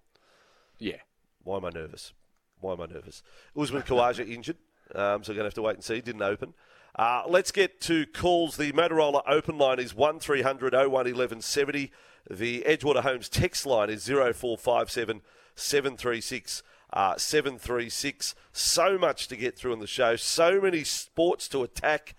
Yeah. 0.79 0.97
Why 1.43 1.57
am 1.57 1.65
I 1.65 1.69
nervous? 1.69 2.13
Why 2.59 2.73
am 2.73 2.81
I 2.81 2.85
nervous? 2.87 3.21
Usman 3.55 3.83
Khawaja 3.83 4.27
injured, 4.33 4.57
um, 4.95 5.23
so 5.23 5.31
we're 5.31 5.35
going 5.35 5.43
to 5.43 5.43
have 5.43 5.53
to 5.55 5.61
wait 5.61 5.75
and 5.75 5.83
see. 5.83 6.01
Didn't 6.01 6.21
open. 6.21 6.53
Uh, 6.95 7.23
let's 7.27 7.51
get 7.51 7.79
to 7.81 8.05
calls. 8.07 8.57
The 8.57 8.71
Motorola 8.71 9.21
open 9.27 9.57
line 9.57 9.79
is 9.79 9.93
1300 9.93 10.73
01 10.73 10.91
1170. 10.91 11.91
The 12.29 12.65
Edgewater 12.67 13.01
Homes 13.01 13.29
text 13.29 13.65
line 13.65 13.89
is 13.89 14.07
0457 14.07 15.21
736 15.55 16.63
uh, 16.94 17.17
736. 17.17 18.36
So 18.51 18.98
much 18.98 19.27
to 19.27 19.36
get 19.36 19.58
through 19.58 19.74
in 19.74 19.79
the 19.79 19.88
show, 19.88 20.15
so 20.15 20.62
many 20.62 20.84
sports 20.84 21.48
to 21.50 21.63
attack. 21.63 22.15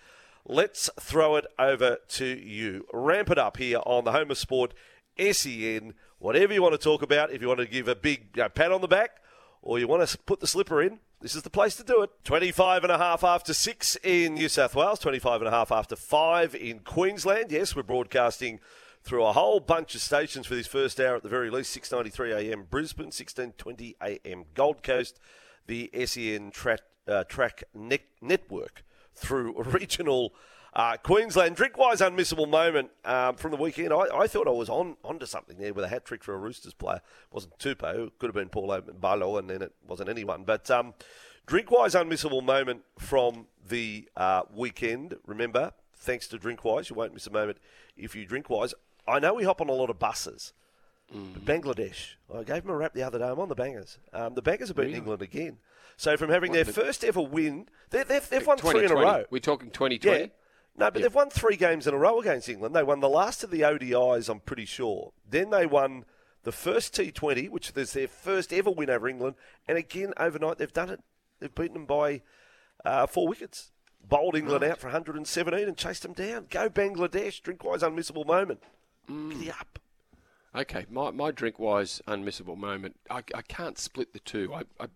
Let's 0.47 0.89
throw 0.99 1.37
it 1.37 1.47
over 1.59 1.99
to 2.09 2.27
you. 2.27 2.87
Ramp 2.93 3.31
it 3.31 3.39
up 3.39 3.59
here 3.59 3.81
on 3.85 4.05
the 4.05 4.13
Home 4.13 4.31
of 4.31 4.39
Sport, 4.39 4.73
SEN. 5.19 5.95
Whatever 6.19 6.53
you 6.53 6.63
want 6.63 6.73
to 6.73 6.79
talk 6.79 7.03
about, 7.03 7.31
if 7.31 7.43
you 7.43 7.49
want 7.49 7.61
to 7.61 7.67
give 7.67 7.89
a 7.89 7.95
big 7.95 8.29
you 8.35 8.43
know, 8.43 8.49
pat 8.49 8.73
on 8.73 8.81
the 8.81 8.89
back 8.89 9.23
or 9.63 9.79
you 9.79 9.87
want 9.87 10.09
to 10.09 10.19
put 10.19 10.41
the 10.41 10.47
slipper 10.47 10.83
in, 10.83 11.01
this 11.21 11.35
is 11.35 11.43
the 11.43 11.51
place 11.51 11.75
to 11.77 11.85
do 11.85 12.03
it. 12.03 12.11
25 12.25 12.85
and 12.85 12.93
a 12.93 12.99
half 12.99 13.25
after 13.25 13.53
6 13.53 13.97
in 14.05 14.35
New 14.35 14.49
South 14.49 14.75
Wales, 14.77 15.01
25 15.01 15.43
and 15.43 15.49
a 15.49 15.51
half 15.51 15.73
after 15.73 15.97
5 15.97 16.55
in 16.55 16.79
Queensland. 16.81 17.51
Yes, 17.51 17.75
we're 17.75 17.83
broadcasting 17.83 18.61
through 19.03 19.25
a 19.25 19.33
whole 19.33 19.61
bunch 19.61 19.95
of 19.95 20.01
stations 20.01 20.47
for 20.47 20.55
this 20.55 20.67
first 20.67 21.01
hour 21.01 21.17
at 21.17 21.23
the 21.23 21.29
very 21.29 21.51
least 21.51 21.77
6.93 21.79 22.37
a.m. 22.37 22.67
Brisbane, 22.69 23.11
16.20 23.11 23.95
a.m. 24.03 24.45
Gold 24.55 24.83
Coast, 24.83 25.21
the 25.67 25.91
SEN 26.05 26.51
tra- 26.51 26.79
uh, 27.07 27.25
Track 27.25 27.65
ne- 27.75 27.99
Network 28.21 28.85
through 29.15 29.63
regional 29.63 30.35
uh, 30.75 30.97
Queensland. 31.03 31.57
Drinkwise 31.57 32.01
unmissable 32.01 32.49
moment 32.49 32.91
um, 33.05 33.37
from 33.37 33.51
the 33.51 33.57
weekend. 33.57 33.93
I, 33.93 34.07
I, 34.15 34.27
thought 34.27 34.47
I 34.47 34.53
was 34.53 34.69
on 34.69 34.97
onto 35.05 35.27
something 35.27 35.59
there 35.59 35.75
with 35.75 35.85
a 35.85 35.89
hat 35.89 36.05
trick 36.05 36.23
for 36.23 36.35
a 36.35 36.39
Roosters 36.39 36.75
player. 36.75 36.97
It 36.97 37.35
wasn't 37.35 37.59
Tupou, 37.59 38.13
could 38.19 38.27
have 38.29 38.35
been 38.35 38.49
Paulo 38.49 38.81
Ballo, 38.81 39.39
and 39.39 39.49
then 39.49 39.63
it 39.63 39.73
wasn't 39.87 40.09
anyone. 40.09 40.45
But 40.45 40.71
um, 40.71 40.95
Drinkwise 41.47 41.99
unmissable 41.99 42.43
moment 42.43 42.83
from 42.99 43.47
the 43.67 44.09
uh, 44.17 44.43
weekend. 44.55 45.17
Remember, 45.27 45.73
thanks 45.97 46.29
to 46.29 46.39
Drinkwise, 46.39 46.91
you 46.91 46.97
won't 46.97 47.15
miss 47.15 47.27
a 47.27 47.31
moment 47.31 47.59
if 47.97 48.15
you 48.15 48.27
Drinkwise. 48.27 48.75
I 49.09 49.19
know 49.19 49.35
we 49.35 49.45
hop 49.45 49.61
on 49.61 49.69
a 49.69 49.73
lot 49.73 49.91
of 49.91 49.99
buses. 49.99 50.53
Mm. 51.15 51.41
Bangladesh, 51.41 52.15
I 52.33 52.43
gave 52.43 52.65
them 52.65 52.71
a 52.71 52.77
rap 52.77 52.93
the 52.93 53.03
other 53.03 53.19
day. 53.19 53.27
I'm 53.27 53.41
on 53.41 53.49
the 53.49 53.55
bangers. 53.55 53.99
Um, 54.13 54.35
the 54.35 54.43
bangers 54.43 54.69
have 54.69 54.77
beaten 54.77 54.91
really? 54.91 54.99
England 54.99 55.23
again. 55.23 55.59
So 55.97 56.17
from 56.17 56.31
having 56.31 56.51
what, 56.51 56.57
their 56.57 56.65
the, 56.65 56.73
first 56.73 57.03
ever 57.03 57.23
win, 57.23 57.69
they, 57.91 57.99
have 57.99 58.29
they've 58.29 58.47
won 58.47 58.59
three 58.59 58.85
in 58.85 58.93
a 58.93 58.95
row. 58.95 59.25
We're 59.31 59.39
talking 59.39 59.71
2020? 59.71 60.21
Yeah. 60.21 60.27
No, 60.77 60.91
but 60.91 60.97
yeah. 60.97 61.03
they've 61.03 61.15
won 61.15 61.31
three 61.31 61.57
games 61.57 61.87
in 61.87 61.95
a 61.95 61.99
row 61.99 62.21
against 62.21 62.49
England. 62.49 62.77
They 62.77 62.83
won 62.83 63.01
the 63.01 63.09
last 63.09 63.43
of 63.43 63.51
the 63.51 63.63
ODIs, 63.63 64.29
I'm 64.29 64.41
pretty 64.41 64.67
sure. 64.67 65.13
Then 65.29 65.51
they 65.51 65.67
won 65.67 66.05
the 66.45 66.53
first 66.53 66.95
T20, 66.95 67.49
which 67.49 67.73
is 67.75 67.93
their 67.95 68.07
first 68.07 68.53
ever 68.53 68.71
win 68.71 68.91
over 68.91 69.09
England. 69.09 69.35
And 69.67 69.77
again, 69.77 70.13
overnight, 70.17 70.59
they've 70.59 70.73
done 70.73 70.91
it. 70.91 71.01
They've 71.41 71.55
beaten 71.55 71.75
them 71.75 71.87
by 71.87 72.23
uh, 72.85 73.07
four 73.07 73.27
wickets. 73.27 73.73
Bowled 74.07 74.37
England 74.37 74.63
right. 74.63 74.71
out 74.71 74.79
for 74.79 74.87
117 74.87 75.67
and 75.67 75.77
chased 75.77 76.03
them 76.03 76.13
down. 76.13 76.47
Go 76.49 76.71
Bangladesh. 76.71 77.43
Drink 77.43 77.61
Drinkwise 77.61 77.81
unmissable 77.81 78.27
moment. 78.27 78.63
Mm. 79.11 79.51
Up. 79.51 79.79
Okay, 80.55 80.87
my, 80.91 81.11
my 81.11 81.31
drink 81.31 81.59
wise 81.59 82.01
unmissable 82.09 82.57
moment. 82.57 82.97
I, 83.11 83.23
I 83.35 83.43
can't 83.43 83.79
split 83.79 84.13
the 84.13 84.19
two. 84.21 84.53
I, 84.55 84.63
I, 84.81 84.87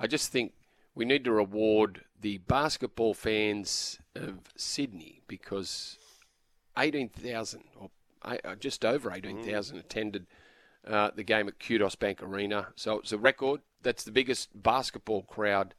I 0.00 0.06
just 0.06 0.32
think 0.32 0.52
we 0.94 1.04
need 1.04 1.24
to 1.24 1.32
reward 1.32 2.02
the 2.20 2.38
basketball 2.38 3.14
fans 3.14 3.98
of 4.14 4.40
Sydney 4.56 5.20
because 5.28 5.98
18,000 6.78 7.64
or 7.78 7.90
uh, 8.22 8.54
just 8.58 8.84
over 8.84 9.12
18,000 9.12 9.76
mm. 9.76 9.80
attended 9.80 10.26
uh, 10.86 11.10
the 11.14 11.22
game 11.22 11.48
at 11.48 11.58
Kudos 11.58 11.94
Bank 11.94 12.22
Arena. 12.22 12.68
So 12.76 12.98
it's 12.98 13.12
a 13.12 13.18
record. 13.18 13.60
That's 13.82 14.04
the 14.04 14.12
biggest 14.12 14.50
basketball 14.62 15.22
crowd 15.22 15.74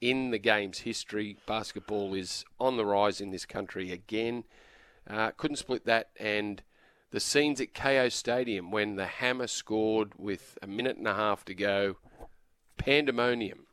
in 0.00 0.30
the 0.30 0.38
game's 0.38 0.80
history. 0.80 1.36
Basketball 1.46 2.14
is 2.14 2.44
on 2.58 2.76
the 2.76 2.84
rise 2.86 3.20
in 3.20 3.30
this 3.30 3.46
country 3.46 3.92
again. 3.92 4.44
Uh, 5.08 5.30
couldn't 5.36 5.56
split 5.56 5.86
that. 5.86 6.10
And 6.18 6.62
the 7.10 7.20
scenes 7.20 7.60
at 7.60 7.74
Kayo 7.74 8.10
Stadium 8.12 8.70
when 8.70 8.96
the 8.96 9.06
Hammer 9.06 9.46
scored 9.46 10.12
with 10.16 10.58
a 10.62 10.66
minute 10.66 10.96
and 10.96 11.08
a 11.08 11.14
half 11.14 11.44
to 11.46 11.54
go, 11.54 11.96
pandemonium 12.76 13.66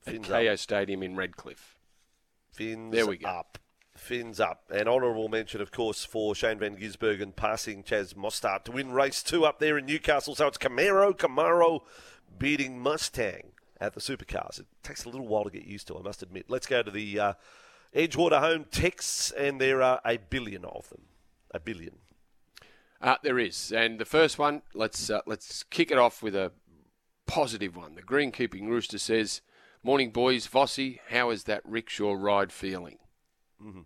Fins 0.00 0.30
at 0.30 0.32
Kayo 0.32 0.52
up. 0.52 0.58
Stadium 0.58 1.02
in 1.02 1.16
Redcliffe. 1.16 1.76
Fins 2.52 2.92
there 2.92 3.06
we 3.06 3.18
go. 3.18 3.28
up. 3.28 3.58
Fins 3.96 4.40
up. 4.40 4.64
An 4.70 4.88
honourable 4.88 5.28
mention, 5.28 5.60
of 5.60 5.72
course, 5.72 6.04
for 6.04 6.34
Shane 6.34 6.58
Van 6.58 6.76
Gisbergen 6.76 7.34
passing 7.34 7.82
Chaz 7.82 8.14
Mostert 8.14 8.64
to 8.64 8.72
win 8.72 8.92
race 8.92 9.22
two 9.22 9.44
up 9.44 9.58
there 9.58 9.78
in 9.78 9.86
Newcastle. 9.86 10.34
So 10.34 10.46
it's 10.46 10.58
Camaro, 10.58 11.16
Camaro 11.16 11.80
beating 12.38 12.78
Mustang 12.78 13.52
at 13.80 13.94
the 13.94 14.00
supercars. 14.00 14.60
It 14.60 14.66
takes 14.82 15.04
a 15.04 15.08
little 15.08 15.26
while 15.26 15.44
to 15.44 15.50
get 15.50 15.64
used 15.64 15.88
to, 15.88 15.98
I 15.98 16.02
must 16.02 16.22
admit. 16.22 16.46
Let's 16.48 16.66
go 16.66 16.82
to 16.82 16.90
the 16.90 17.18
uh, 17.18 17.32
Edgewater 17.94 18.40
home 18.40 18.66
texts, 18.70 19.30
and 19.30 19.60
there 19.60 19.82
are 19.82 20.00
a 20.04 20.18
billion 20.18 20.64
of 20.64 20.88
them. 20.90 21.02
A 21.52 21.60
billion. 21.60 21.96
Uh, 23.00 23.16
there 23.22 23.38
is, 23.38 23.72
and 23.72 23.98
the 23.98 24.04
first 24.04 24.38
one, 24.38 24.62
let's 24.74 25.10
uh, 25.10 25.20
let's 25.26 25.62
kick 25.64 25.90
it 25.90 25.98
off 25.98 26.22
with 26.22 26.34
a 26.34 26.52
positive 27.26 27.76
one. 27.76 27.94
The 27.94 28.02
greenkeeping 28.02 28.68
rooster 28.68 28.98
says, 28.98 29.42
"Morning, 29.82 30.10
boys. 30.10 30.46
Vossi, 30.46 31.00
how 31.10 31.30
is 31.30 31.44
that 31.44 31.62
rickshaw 31.64 32.14
ride 32.14 32.52
feeling?" 32.52 32.98
Mm-hmm. 33.62 33.82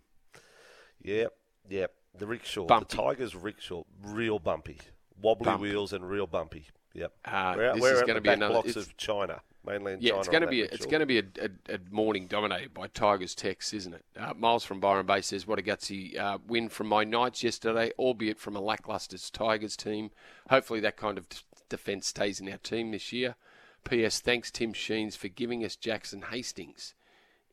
Yep, 1.01 1.33
yep. 1.69 1.93
The 2.17 2.27
rickshaw, 2.27 2.65
bumpy. 2.67 2.95
the 2.95 3.03
Tigers 3.03 3.35
rickshaw, 3.35 3.83
real 4.03 4.39
bumpy, 4.39 4.79
wobbly 5.21 5.45
bumpy. 5.45 5.61
wheels 5.63 5.93
and 5.93 6.09
real 6.09 6.27
bumpy. 6.27 6.67
Yep. 6.93 7.11
Uh, 7.25 7.53
we're, 7.57 7.73
this 7.73 7.81
we're 7.81 7.93
is 7.93 8.01
going 8.01 8.15
to 8.15 8.21
be 8.21 8.29
another 8.29 8.53
blocks 8.53 8.75
of 8.75 8.95
China 8.97 9.41
mainland 9.65 10.01
yeah, 10.01 10.11
China. 10.11 10.19
it's 10.19 10.29
going 10.29 10.41
to 10.41 10.47
be 10.47 10.61
a, 10.61 10.65
it's 10.65 10.85
going 10.85 10.99
to 10.99 11.05
be 11.05 11.19
a, 11.19 11.23
a, 11.41 11.75
a, 11.75 11.79
morning 11.89 12.27
dominated 12.27 12.73
by 12.73 12.87
Tigers 12.87 13.35
Tex, 13.35 13.73
isn't 13.73 13.93
it? 13.93 14.05
Uh, 14.17 14.33
Miles 14.35 14.63
from 14.63 14.79
Byron 14.79 15.05
Bay 15.05 15.21
says, 15.21 15.47
"What 15.47 15.59
a 15.59 15.61
gutsy 15.61 16.17
uh, 16.17 16.37
win 16.47 16.69
from 16.69 16.87
my 16.87 17.03
Knights 17.03 17.43
yesterday, 17.43 17.91
albeit 17.97 18.39
from 18.39 18.55
a 18.55 18.61
lacklustre 18.61 19.17
Tigers 19.31 19.75
team. 19.75 20.11
Hopefully 20.49 20.79
that 20.81 20.97
kind 20.97 21.17
of 21.17 21.27
defence 21.69 22.07
stays 22.07 22.39
in 22.39 22.49
our 22.49 22.57
team 22.57 22.91
this 22.91 23.11
year." 23.11 23.35
P.S. 23.83 24.19
Thanks 24.19 24.51
Tim 24.51 24.73
Sheens 24.73 25.15
for 25.15 25.27
giving 25.27 25.65
us 25.65 25.75
Jackson 25.75 26.25
Hastings. 26.29 26.93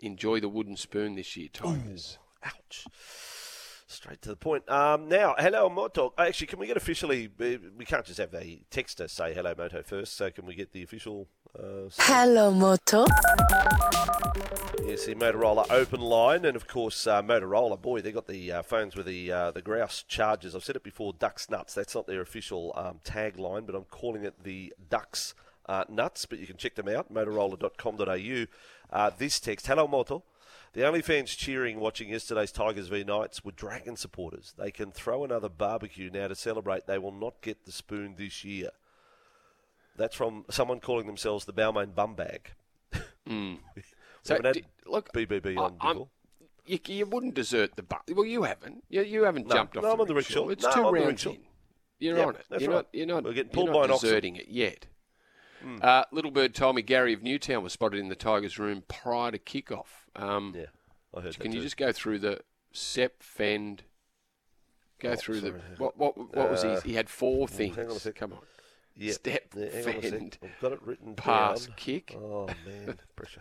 Enjoy 0.00 0.40
the 0.40 0.48
wooden 0.48 0.76
spoon 0.76 1.14
this 1.16 1.36
year, 1.36 1.48
Tigers. 1.52 2.18
Ooh, 2.44 2.48
ouch. 2.48 2.86
Straight 3.90 4.20
to 4.22 4.28
the 4.28 4.36
point. 4.36 4.68
Um, 4.68 5.08
now, 5.08 5.34
hello, 5.38 5.70
Moto. 5.70 6.12
Actually, 6.18 6.48
can 6.48 6.58
we 6.58 6.66
get 6.66 6.76
officially? 6.76 7.30
We 7.38 7.84
can't 7.86 8.04
just 8.04 8.18
have 8.18 8.34
a 8.34 8.60
texter 8.70 9.08
say 9.08 9.32
hello, 9.32 9.54
Moto 9.56 9.82
first. 9.82 10.14
So, 10.14 10.30
can 10.30 10.44
we 10.44 10.54
get 10.54 10.72
the 10.72 10.82
official? 10.82 11.26
Uh, 11.56 11.88
hello, 11.98 12.50
Moto. 12.50 13.06
Yes, 14.84 15.06
the 15.06 15.14
Motorola 15.14 15.70
open 15.70 16.00
line, 16.00 16.44
and 16.44 16.56
of 16.56 16.66
course, 16.66 17.06
uh, 17.06 17.22
Motorola. 17.22 17.80
Boy, 17.80 18.00
they 18.00 18.12
got 18.12 18.26
the 18.26 18.52
uh, 18.52 18.62
phones 18.62 18.96
with 18.96 19.06
the 19.06 19.32
uh, 19.32 19.50
the 19.50 19.62
grouse 19.62 20.02
charges. 20.02 20.54
I've 20.54 20.64
said 20.64 20.76
it 20.76 20.82
before. 20.82 21.12
Ducks 21.12 21.48
nuts. 21.48 21.74
That's 21.74 21.94
not 21.94 22.06
their 22.06 22.20
official 22.20 22.72
um, 22.76 23.00
tagline, 23.04 23.66
but 23.66 23.74
I'm 23.74 23.84
calling 23.84 24.24
it 24.24 24.44
the 24.44 24.74
Ducks 24.90 25.34
uh, 25.66 25.84
nuts. 25.88 26.26
But 26.26 26.38
you 26.38 26.46
can 26.46 26.56
check 26.56 26.74
them 26.74 26.88
out. 26.88 27.12
Motorola.com.au. 27.12 28.46
Uh, 28.90 29.10
this 29.16 29.40
text: 29.40 29.66
Hello, 29.66 29.88
Moto. 29.88 30.24
The 30.74 30.86
only 30.86 31.00
fans 31.00 31.34
cheering 31.34 31.80
watching 31.80 32.10
yesterday's 32.10 32.52
Tigers 32.52 32.88
v 32.88 33.04
Knights 33.04 33.42
were 33.42 33.52
Dragon 33.52 33.96
supporters. 33.96 34.52
They 34.58 34.70
can 34.70 34.92
throw 34.92 35.24
another 35.24 35.48
barbecue 35.48 36.10
now 36.10 36.28
to 36.28 36.34
celebrate. 36.34 36.86
They 36.86 36.98
will 36.98 37.12
not 37.12 37.40
get 37.40 37.64
the 37.64 37.72
spoon 37.72 38.16
this 38.18 38.44
year. 38.44 38.70
That's 39.98 40.14
from 40.14 40.44
someone 40.50 40.80
calling 40.80 41.06
themselves 41.06 41.44
the 41.44 41.52
Balmain 41.52 41.94
Bum 41.94 42.14
Bag. 42.14 42.52
Mm. 43.28 43.58
so, 44.22 44.38
d- 44.38 44.64
look, 44.86 45.12
BBB 45.12 45.58
on 45.58 45.76
I, 45.80 45.92
you, 46.64 46.78
you, 46.86 47.04
wouldn't 47.06 47.34
desert 47.34 47.76
the 47.76 47.82
bum. 47.82 47.98
Well, 48.14 48.24
you 48.24 48.44
haven't. 48.44 48.84
You, 48.88 49.02
you 49.02 49.24
haven't 49.24 49.48
no, 49.48 49.54
jumped 49.56 49.76
off 49.76 49.82
no, 49.82 49.88
the 49.88 49.94
I'm 49.94 50.00
on 50.00 50.06
the 50.06 50.14
rickshaw. 50.14 50.48
It's 50.48 50.64
no, 50.64 50.72
two 50.72 50.86
I'm 50.86 50.94
rounds 50.94 51.26
in. 51.26 51.38
You're 51.98 52.16
Yep, 52.16 52.26
on 52.26 52.34
it. 52.36 52.44
that's 52.48 52.62
you're 52.62 52.70
right. 52.70 52.76
not. 52.76 52.86
You're 52.92 53.06
not. 53.06 53.24
We're 53.24 53.32
getting 53.32 53.50
pulled 53.52 53.72
by 53.72 53.84
an 53.84 53.90
oxen. 53.90 54.08
deserting 54.08 54.36
it 54.36 54.48
yet. 54.48 54.86
Uh, 55.82 56.04
Little 56.12 56.30
Bird 56.30 56.54
told 56.54 56.76
me 56.76 56.82
Gary 56.82 57.12
of 57.12 57.22
Newtown 57.24 57.64
was 57.64 57.72
spotted 57.72 57.98
in 57.98 58.08
the 58.08 58.14
Tigers' 58.14 58.60
room 58.60 58.84
prior 58.86 59.32
to 59.32 59.38
kickoff. 59.40 60.06
Um, 60.14 60.54
Yeah, 60.56 60.66
I 61.12 61.20
heard 61.20 61.32
that 61.34 61.40
Can 61.40 61.50
you 61.50 61.60
just 61.60 61.76
go 61.76 61.90
through 61.90 62.20
the 62.20 62.40
Sep 62.72 63.22
Fend? 63.24 63.82
Go 65.00 65.10
Oh, 65.10 65.16
through 65.16 65.40
sorry. 65.40 65.52
the 65.52 65.82
what? 65.82 65.98
What? 65.98 66.16
What 66.36 66.50
was 66.50 66.64
Uh, 66.64 66.80
he? 66.82 66.90
He 66.90 66.94
had 66.96 67.10
four 67.10 67.48
things. 67.48 67.74
hang 67.74 67.86
on 67.90 67.96
a 67.96 67.98
sec. 67.98 68.14
Come 68.14 68.34
on. 68.34 68.38
Yeah, 69.00 69.12
Step, 69.12 69.54
yeah, 69.56 69.70
hang 69.70 69.82
on 69.84 69.88
a 69.90 70.02
sec. 70.02 70.10
fend, 70.10 70.38
I've 70.42 70.60
got 70.60 70.72
it 70.72 70.82
written 70.82 71.14
pass, 71.14 71.66
down. 71.66 71.76
kick. 71.76 72.16
Oh 72.20 72.48
man, 72.66 72.98
pressure. 73.16 73.40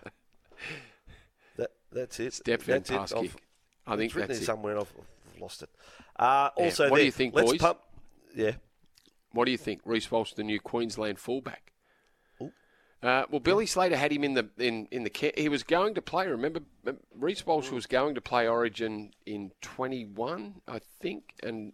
That 1.57 1.71
that's 1.91 2.19
it. 2.19 2.33
Step, 2.33 2.61
fend, 2.61 2.85
that's 2.85 2.89
it. 2.91 2.97
pass, 2.97 3.13
I've- 3.13 3.27
kick. 3.29 3.41
I 3.87 3.95
think 3.95 4.13
written 4.15 4.27
that's 4.29 4.41
it. 4.41 4.45
somewhere. 4.45 4.73
and 4.73 4.81
I've, 4.81 4.93
I've 5.33 5.41
lost 5.41 5.63
it. 5.63 5.69
Uh, 6.17 6.49
Yeah, 6.57 6.63
also, 6.65 6.89
what 6.89 6.97
do 6.99 7.05
you 7.05 7.11
think, 7.11 7.33
let's 7.33 7.51
boys? 7.51 7.59
Pump, 7.61 7.79
yeah, 8.35 8.51
What 9.31 9.45
do 9.45 9.51
you 9.51 9.57
think, 9.57 9.81
Reece 9.85 10.11
Walsh, 10.11 10.33
the 10.33 10.43
new 10.43 10.59
Queensland 10.59 11.19
fullback? 11.19 11.71
Uh, 13.03 13.23
well, 13.29 13.39
Billy 13.39 13.67
Slater 13.67 13.95
had 13.95 14.11
him 14.11 14.23
in 14.23 14.33
the 14.33 14.49
in 14.57 14.87
in 14.89 15.03
the 15.03 15.33
he 15.37 15.49
was 15.49 15.61
going 15.61 15.93
to 15.93 16.01
play. 16.01 16.27
Remember, 16.27 16.61
Reece 17.15 17.45
Walsh 17.45 17.69
was 17.69 17.85
going 17.85 18.15
to 18.15 18.21
play 18.21 18.47
Origin 18.47 19.11
in 19.27 19.51
21, 19.61 20.61
I 20.67 20.79
think, 20.99 21.35
and 21.43 21.73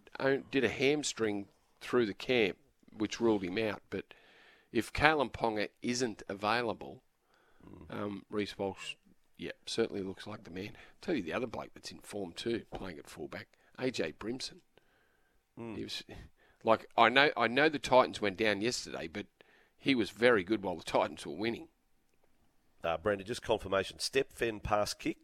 did 0.50 0.64
a 0.64 0.68
hamstring 0.68 1.46
through 1.80 2.04
the 2.06 2.12
camp, 2.14 2.58
which 2.96 3.20
ruled 3.20 3.42
him 3.42 3.58
out. 3.58 3.82
But 3.90 4.14
if 4.72 4.92
Kalyn 4.92 5.32
Ponga 5.32 5.68
isn't 5.82 6.22
available, 6.28 7.02
um, 7.90 8.24
Reece 8.30 8.56
Walsh, 8.58 8.94
yeah, 9.38 9.52
certainly 9.66 10.02
looks 10.02 10.26
like 10.26 10.44
the 10.44 10.50
man. 10.50 10.70
tell 11.00 11.14
you 11.14 11.22
the 11.22 11.32
other 11.32 11.46
bloke 11.46 11.70
that's 11.74 11.90
in 11.90 11.98
form 12.00 12.32
too, 12.32 12.62
playing 12.74 12.98
at 12.98 13.08
fullback, 13.08 13.48
AJ 13.78 14.14
Brimson. 14.18 14.60
He 15.76 15.82
was 15.84 16.02
like 16.64 16.86
I 16.96 17.08
know 17.08 17.30
I 17.36 17.46
know 17.48 17.68
the 17.68 17.78
Titans 17.78 18.20
went 18.20 18.36
down 18.36 18.60
yesterday, 18.60 19.08
but 19.08 19.26
he 19.76 19.94
was 19.94 20.10
very 20.10 20.44
good 20.44 20.62
while 20.62 20.76
the 20.76 20.84
Titans 20.84 21.26
were 21.26 21.34
winning. 21.34 21.68
uh, 22.82 22.96
Brandon, 22.96 23.26
just 23.26 23.42
confirmation. 23.42 23.98
Step, 23.98 24.32
fend, 24.32 24.62
pass, 24.62 24.94
kick, 24.94 25.18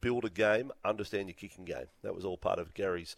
build 0.00 0.24
a 0.24 0.30
game, 0.30 0.70
understand 0.84 1.28
your 1.28 1.34
kicking 1.34 1.64
game. 1.64 1.86
That 2.02 2.14
was 2.14 2.24
all 2.24 2.36
part 2.36 2.58
of 2.58 2.74
Gary's 2.74 3.16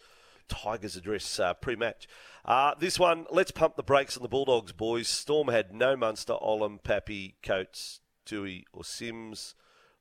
Tigers 0.48 0.96
address 0.96 1.38
uh, 1.38 1.54
pre-match. 1.54 2.08
Uh, 2.44 2.74
this 2.78 2.98
one, 2.98 3.26
let's 3.30 3.50
pump 3.50 3.76
the 3.76 3.82
brakes 3.82 4.16
on 4.16 4.22
the 4.22 4.28
Bulldogs, 4.28 4.72
boys. 4.72 5.08
Storm 5.08 5.48
had 5.48 5.74
no 5.74 5.96
Munster, 5.96 6.34
Ollam, 6.34 6.82
Pappy, 6.82 7.37
Coates, 7.42 8.00
Dewey, 8.24 8.66
or 8.72 8.84
Sims. 8.84 9.54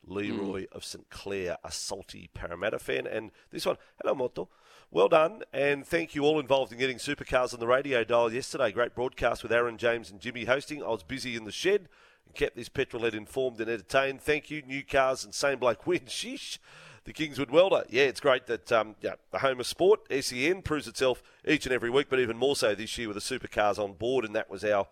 Leroy 0.07 0.65
of 0.71 0.85
St 0.85 1.09
Clair, 1.09 1.57
a 1.63 1.71
salty 1.71 2.29
Parramatta 2.33 2.79
fan. 2.79 3.05
And 3.05 3.31
this 3.51 3.65
one, 3.65 3.77
hello 4.01 4.15
Moto. 4.15 4.49
Well 4.89 5.09
done, 5.09 5.43
and 5.51 5.85
thank 5.85 6.15
you 6.15 6.23
all 6.23 6.39
involved 6.39 6.71
in 6.71 6.79
getting 6.79 6.97
supercars 6.97 7.53
on 7.53 7.59
the 7.59 7.67
radio 7.67 8.05
dial 8.05 8.31
yesterday. 8.31 8.71
Great 8.71 8.95
broadcast 8.95 9.43
with 9.43 9.51
Aaron, 9.51 9.77
James, 9.77 10.09
and 10.09 10.21
Jimmy 10.21 10.45
hosting. 10.45 10.81
I 10.81 10.87
was 10.87 11.03
busy 11.03 11.35
in 11.35 11.43
the 11.43 11.51
shed 11.51 11.89
and 12.25 12.33
kept 12.33 12.55
this 12.55 12.69
petrolhead 12.69 13.13
informed 13.13 13.59
and 13.59 13.69
entertained. 13.69 14.21
Thank 14.21 14.49
you, 14.49 14.61
new 14.61 14.85
cars 14.85 15.25
and 15.25 15.35
same 15.35 15.59
bloke 15.59 15.85
win. 15.85 15.99
Sheesh. 16.05 16.57
The 17.07 17.13
Kingswood 17.13 17.51
Welder. 17.51 17.85
Yeah, 17.87 18.03
it's 18.03 18.19
great 18.19 18.47
that 18.47 18.69
um, 18.69 18.97
yeah, 18.99 19.13
the 19.31 19.39
home 19.39 19.61
of 19.61 19.65
sport, 19.65 20.01
SEN, 20.11 20.61
proves 20.61 20.89
itself 20.89 21.23
each 21.47 21.65
and 21.65 21.73
every 21.73 21.89
week, 21.89 22.07
but 22.09 22.19
even 22.19 22.35
more 22.35 22.53
so 22.53 22.75
this 22.75 22.97
year 22.97 23.07
with 23.07 23.15
the 23.15 23.21
supercars 23.21 23.79
on 23.79 23.93
board, 23.93 24.25
and 24.25 24.35
that 24.35 24.49
was 24.49 24.65
our 24.65 24.87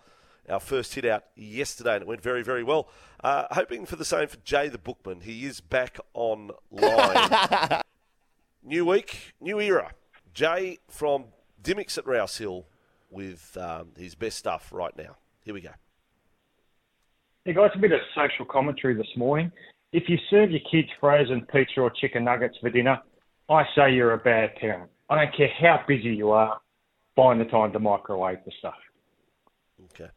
our 0.47 0.61
first 0.61 0.95
hit 0.95 1.03
out 1.03 1.25
yesterday, 1.35 1.95
and 1.95 2.03
it 2.03 2.07
went 2.07 2.21
very, 2.21 2.41
very 2.41 2.63
well. 2.63 2.87
Uh, 3.21 3.47
hoping 3.51 3.85
for 3.85 3.97
the 3.97 4.05
same 4.05 4.29
for 4.29 4.37
Jay 4.45 4.69
the 4.69 4.77
Bookman. 4.77 5.23
He 5.23 5.43
is 5.43 5.59
back 5.59 5.99
online. 6.13 7.81
new 8.63 8.85
week, 8.85 9.33
new 9.41 9.59
era. 9.59 9.91
Jay 10.33 10.77
from 10.87 11.25
Dimmicks 11.61 11.97
at 11.97 12.07
Rouse 12.07 12.37
Hill 12.37 12.65
with 13.11 13.57
um, 13.59 13.89
his 13.97 14.15
best 14.15 14.37
stuff 14.37 14.69
right 14.71 14.97
now. 14.97 15.17
Here 15.43 15.53
we 15.53 15.59
go. 15.59 15.71
Hey 17.43 17.53
guys, 17.53 17.71
a 17.75 17.77
bit 17.77 17.91
of 17.91 17.99
social 18.15 18.45
commentary 18.45 18.93
this 18.93 19.17
morning. 19.17 19.51
If 19.95 20.09
you 20.09 20.17
serve 20.29 20.51
your 20.51 20.59
kids 20.69 20.89
frozen 20.99 21.47
pizza 21.49 21.79
or 21.79 21.89
chicken 21.89 22.25
nuggets 22.25 22.57
for 22.59 22.69
dinner, 22.69 22.99
I 23.49 23.63
say 23.77 23.93
you're 23.93 24.11
a 24.11 24.17
bad 24.17 24.53
parent. 24.57 24.91
I 25.09 25.23
don't 25.23 25.33
care 25.33 25.47
how 25.57 25.85
busy 25.87 26.09
you 26.09 26.31
are, 26.31 26.59
find 27.15 27.39
the 27.39 27.45
time 27.45 27.71
to 27.71 27.79
microwave 27.79 28.39
the 28.45 28.51
stuff. 28.59 28.75
Okay. 29.85 30.09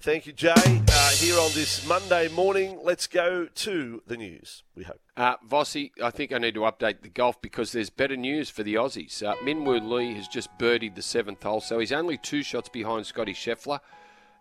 Thank 0.00 0.28
you, 0.28 0.32
Jay. 0.32 0.52
Uh, 0.54 1.10
here 1.16 1.36
on 1.36 1.50
this 1.52 1.84
Monday 1.88 2.28
morning, 2.28 2.78
let's 2.84 3.08
go 3.08 3.46
to 3.46 4.02
the 4.06 4.16
news, 4.16 4.62
we 4.76 4.84
hope. 4.84 5.00
Uh, 5.16 5.34
Vossi, 5.38 5.90
I 6.00 6.10
think 6.10 6.32
I 6.32 6.38
need 6.38 6.54
to 6.54 6.60
update 6.60 7.02
the 7.02 7.08
golf 7.08 7.42
because 7.42 7.72
there's 7.72 7.90
better 7.90 8.16
news 8.16 8.48
for 8.50 8.62
the 8.62 8.76
Aussies. 8.76 9.20
Uh, 9.26 9.34
Minwoo 9.42 9.80
Lee 9.80 10.14
has 10.14 10.28
just 10.28 10.48
birdied 10.60 10.94
the 10.94 11.02
seventh 11.02 11.42
hole, 11.42 11.60
so 11.60 11.80
he's 11.80 11.90
only 11.90 12.18
two 12.18 12.44
shots 12.44 12.68
behind 12.68 13.04
Scotty 13.04 13.34
Scheffler. 13.34 13.80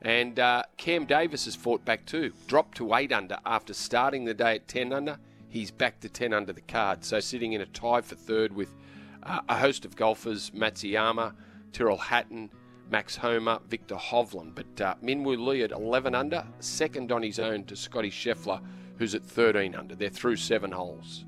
And 0.01 0.39
uh, 0.39 0.63
Cam 0.77 1.05
Davis 1.05 1.45
has 1.45 1.55
fought 1.55 1.83
back 1.83 2.05
too. 2.05 2.33
Dropped 2.47 2.77
to 2.77 2.93
8 2.93 3.11
under 3.11 3.37
after 3.45 3.73
starting 3.73 4.25
the 4.25 4.33
day 4.33 4.55
at 4.55 4.67
10 4.67 4.93
under. 4.93 5.17
He's 5.49 5.71
back 5.71 5.99
to 6.01 6.09
10 6.09 6.33
under 6.33 6.53
the 6.53 6.61
card. 6.61 7.03
So 7.03 7.19
sitting 7.19 7.53
in 7.53 7.61
a 7.61 7.65
tie 7.65 8.01
for 8.01 8.15
third 8.15 8.53
with 8.53 8.73
uh, 9.23 9.39
a 9.49 9.57
host 9.57 9.85
of 9.85 9.95
golfers 9.95 10.51
Matsuyama, 10.51 11.33
Tyrrell 11.73 11.97
Hatton, 11.97 12.51
Max 12.89 13.15
Homa, 13.17 13.61
Viktor 13.67 13.95
Hovland. 13.95 14.55
But 14.55 14.81
uh, 14.81 14.95
Minwoo 15.03 15.45
Lee 15.45 15.63
at 15.63 15.71
11 15.71 16.13
under, 16.15 16.45
second 16.59 17.11
on 17.11 17.23
his 17.23 17.39
own 17.39 17.63
to 17.65 17.75
Scotty 17.75 18.11
Scheffler, 18.11 18.61
who's 18.97 19.15
at 19.15 19.23
13 19.23 19.75
under. 19.75 19.95
They're 19.95 20.09
through 20.09 20.37
seven 20.37 20.71
holes. 20.71 21.25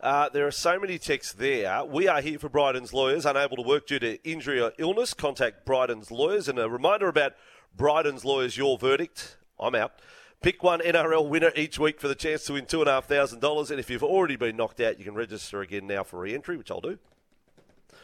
Uh, 0.00 0.28
there 0.30 0.46
are 0.46 0.50
so 0.50 0.78
many 0.80 0.98
texts 0.98 1.34
there. 1.34 1.84
We 1.84 2.08
are 2.08 2.22
here 2.22 2.38
for 2.38 2.48
Bryden's 2.48 2.94
lawyers, 2.94 3.26
unable 3.26 3.56
to 3.56 3.62
work 3.62 3.86
due 3.86 3.98
to 3.98 4.22
injury 4.28 4.58
or 4.60 4.72
illness. 4.78 5.12
Contact 5.12 5.66
Bryden's 5.66 6.10
lawyers. 6.10 6.48
And 6.48 6.58
a 6.58 6.70
reminder 6.70 7.08
about 7.08 7.34
Bryden's 7.76 8.24
lawyers, 8.24 8.56
your 8.56 8.78
verdict. 8.78 9.36
I'm 9.58 9.74
out. 9.74 9.92
Pick 10.40 10.62
one 10.62 10.80
NRL 10.80 11.28
winner 11.28 11.52
each 11.54 11.78
week 11.78 12.00
for 12.00 12.08
the 12.08 12.14
chance 12.14 12.44
to 12.44 12.54
win 12.54 12.64
$2,500. 12.64 13.70
And 13.70 13.78
if 13.78 13.90
you've 13.90 14.02
already 14.02 14.36
been 14.36 14.56
knocked 14.56 14.80
out, 14.80 14.98
you 14.98 15.04
can 15.04 15.14
register 15.14 15.60
again 15.60 15.86
now 15.86 16.02
for 16.02 16.18
re 16.20 16.34
entry, 16.34 16.56
which 16.56 16.70
I'll 16.70 16.80
do. 16.80 16.98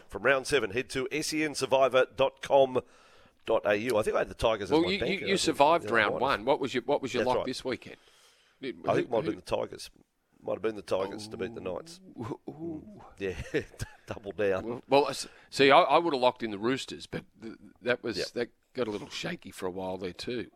From 0.09 0.23
round 0.23 0.47
seven, 0.47 0.73
head 0.73 0.91
to 0.91 1.09
sensurvivor.com.au. 1.11 2.79
I 3.59 3.79
think 4.03 4.17
I 4.17 4.19
had 4.19 4.29
the 4.29 4.35
Tigers 4.35 4.71
as 4.71 4.79
Well, 4.79 4.91
you, 4.91 5.03
you, 5.05 5.27
you 5.29 5.37
survived 5.39 5.91
round 5.91 6.21
one. 6.21 6.45
What 6.45 6.61
was 6.61 6.75
your 6.75 6.83
What 6.85 7.01
was 7.01 7.15
your 7.15 7.23
That's 7.23 7.29
lock 7.29 7.37
right. 7.39 7.47
this 7.47 7.65
weekend? 7.65 7.97
I 8.63 8.67
think 8.67 8.77
it 8.85 9.11
might 9.11 9.17
have 9.17 9.25
been 9.25 9.37
the 9.37 9.41
Tigers. 9.41 9.91
Might 10.47 10.53
have 10.55 10.63
been 10.63 10.77
the 10.77 10.83
Tigers 10.83 11.27
to 11.29 11.37
beat 11.37 11.55
the 11.55 11.61
Knights. 11.61 12.01
Yeah, 13.19 13.35
double 14.07 14.33
down. 14.33 14.83
Well, 14.89 15.11
see, 15.51 15.71
I, 15.71 15.81
I 15.81 15.99
would 15.99 16.13
have 16.15 16.23
locked 16.23 16.43
in 16.43 16.51
the 16.51 16.59
Roosters, 16.59 17.07
but 17.07 17.25
th- 17.43 17.55
that 17.83 18.03
was 18.05 18.19
Yep. 18.19 18.27
that 18.35 18.49
got 18.75 18.87
a 18.89 18.91
little 18.91 19.09
shaky 19.09 19.51
for 19.51 19.67
a 19.67 19.71
while 19.71 19.97
there 19.97 20.13
too. 20.13 20.47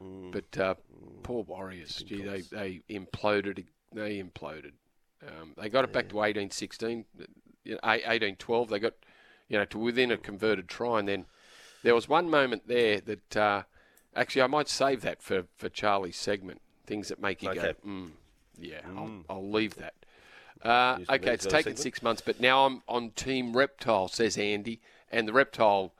But 0.00 0.56
uh, 0.58 0.74
poor 1.22 1.44
Warriors, 1.44 2.02
gee, 2.06 2.22
they, 2.22 2.40
they 2.40 2.80
imploded. 2.88 3.66
They 3.92 4.20
imploded. 4.22 4.72
Um, 5.26 5.52
they 5.58 5.68
got 5.68 5.84
it 5.84 5.92
back 5.92 6.08
to 6.08 6.14
18-16, 6.14 7.04
you 7.64 7.74
know, 7.74 7.78
18-12. 7.82 8.70
They 8.70 8.78
got 8.78 8.94
you 9.48 9.58
know 9.58 9.66
to 9.66 9.78
within 9.78 10.10
a 10.10 10.16
converted 10.16 10.68
try, 10.68 10.98
and 10.98 11.06
then 11.06 11.26
there 11.82 11.94
was 11.94 12.08
one 12.08 12.30
moment 12.30 12.66
there 12.66 13.00
that 13.02 13.36
uh, 13.36 13.62
actually 14.16 14.42
I 14.42 14.46
might 14.46 14.68
save 14.68 15.02
that 15.02 15.22
for 15.22 15.44
for 15.56 15.68
Charlie's 15.68 16.16
segment. 16.16 16.62
Things 16.86 17.08
that 17.08 17.20
make 17.20 17.42
you 17.42 17.50
Okay. 17.50 17.60
go, 17.84 17.88
mm, 17.88 18.10
yeah, 18.60 18.80
I'll, 18.96 19.10
I'll 19.28 19.50
leave 19.50 19.74
that. 19.76 19.94
Uh, 20.62 20.98
okay, 21.08 21.32
it's 21.32 21.44
taken 21.46 21.62
segment. 21.62 21.78
six 21.78 22.02
months, 22.02 22.20
but 22.24 22.38
now 22.38 22.66
I'm 22.66 22.82
on 22.86 23.10
Team 23.10 23.56
Reptile, 23.56 24.08
says 24.08 24.36
Andy, 24.36 24.80
and 25.10 25.26
the 25.26 25.32
Reptile 25.32 25.94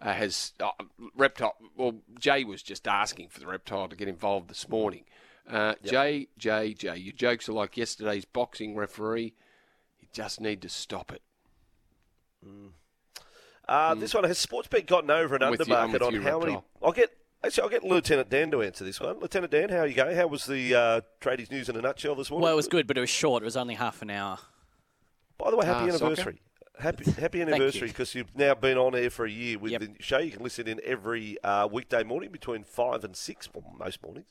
uh, 0.00 0.12
has 0.14 0.52
uh, 0.60 0.70
Reptile. 1.14 1.54
Well, 1.76 1.96
Jay 2.18 2.42
was 2.44 2.62
just 2.62 2.88
asking 2.88 3.28
for 3.28 3.40
the 3.40 3.46
Reptile 3.46 3.88
to 3.88 3.96
get 3.96 4.08
involved 4.08 4.48
this 4.48 4.68
morning. 4.68 5.04
Uh, 5.48 5.74
Jay, 5.84 6.28
Jay, 6.38 6.72
Jay, 6.74 6.96
your 6.96 7.12
jokes 7.12 7.48
are 7.48 7.52
like 7.52 7.76
yesterday's 7.76 8.24
boxing 8.24 8.74
referee. 8.74 9.34
You 10.00 10.08
just 10.12 10.40
need 10.40 10.62
to 10.62 10.68
stop 10.68 11.12
it. 11.12 11.22
Uh, 13.68 13.94
This 13.94 14.14
one 14.14 14.24
has 14.24 14.44
Sportsbet 14.44 14.86
gotten 14.86 15.10
over 15.10 15.36
an 15.36 15.42
I'm 15.42 15.50
with 15.50 15.68
you- 15.68 15.74
I'm 15.74 15.92
undermarket 15.92 16.06
on 16.06 16.22
how 16.22 16.38
many? 16.40 16.58
I'll 16.82 16.92
get 16.92 17.10
actually 17.44 17.62
I'll 17.62 17.68
get 17.68 17.84
Lieutenant 17.84 18.28
Dan 18.30 18.50
to 18.50 18.62
answer 18.62 18.84
this 18.84 19.00
one. 19.00 19.18
Lieutenant 19.20 19.52
Dan, 19.52 19.68
how 19.68 19.78
are 19.78 19.86
you 19.86 19.94
going? 19.94 20.16
How 20.16 20.26
was 20.26 20.46
the 20.46 20.74
uh, 20.74 21.00
tradies 21.20 21.50
news 21.50 21.68
in 21.68 21.76
a 21.76 21.80
nutshell 21.80 22.14
this 22.14 22.30
morning? 22.30 22.44
Well, 22.44 22.52
it 22.52 22.56
was 22.56 22.68
good, 22.68 22.86
but 22.86 22.96
it 22.96 23.00
was 23.00 23.10
short. 23.10 23.42
It 23.42 23.46
was 23.46 23.56
only 23.56 23.74
half 23.74 24.02
an 24.02 24.10
hour. 24.10 24.38
By 25.38 25.50
the 25.50 25.56
way, 25.56 25.66
happy 25.66 25.90
soccer? 25.90 26.04
anniversary. 26.06 26.40
Happy 26.78 27.10
happy 27.18 27.40
anniversary 27.42 27.82
you. 27.88 27.92
because 27.92 28.14
you've 28.14 28.34
now 28.36 28.54
been 28.54 28.76
on 28.78 28.94
air 28.94 29.10
for 29.10 29.24
a 29.24 29.30
year 29.30 29.58
with 29.58 29.72
Yep. 29.72 29.80
the 29.80 29.90
show. 30.00 30.18
You 30.18 30.30
can 30.32 30.42
listen 30.42 30.66
in 30.68 30.80
every 30.84 31.36
uh, 31.42 31.66
weekday 31.70 32.04
morning 32.04 32.30
between 32.30 32.64
five 32.64 33.04
and 33.04 33.16
six, 33.16 33.48
well, 33.54 33.64
most 33.78 34.02
mornings. 34.02 34.26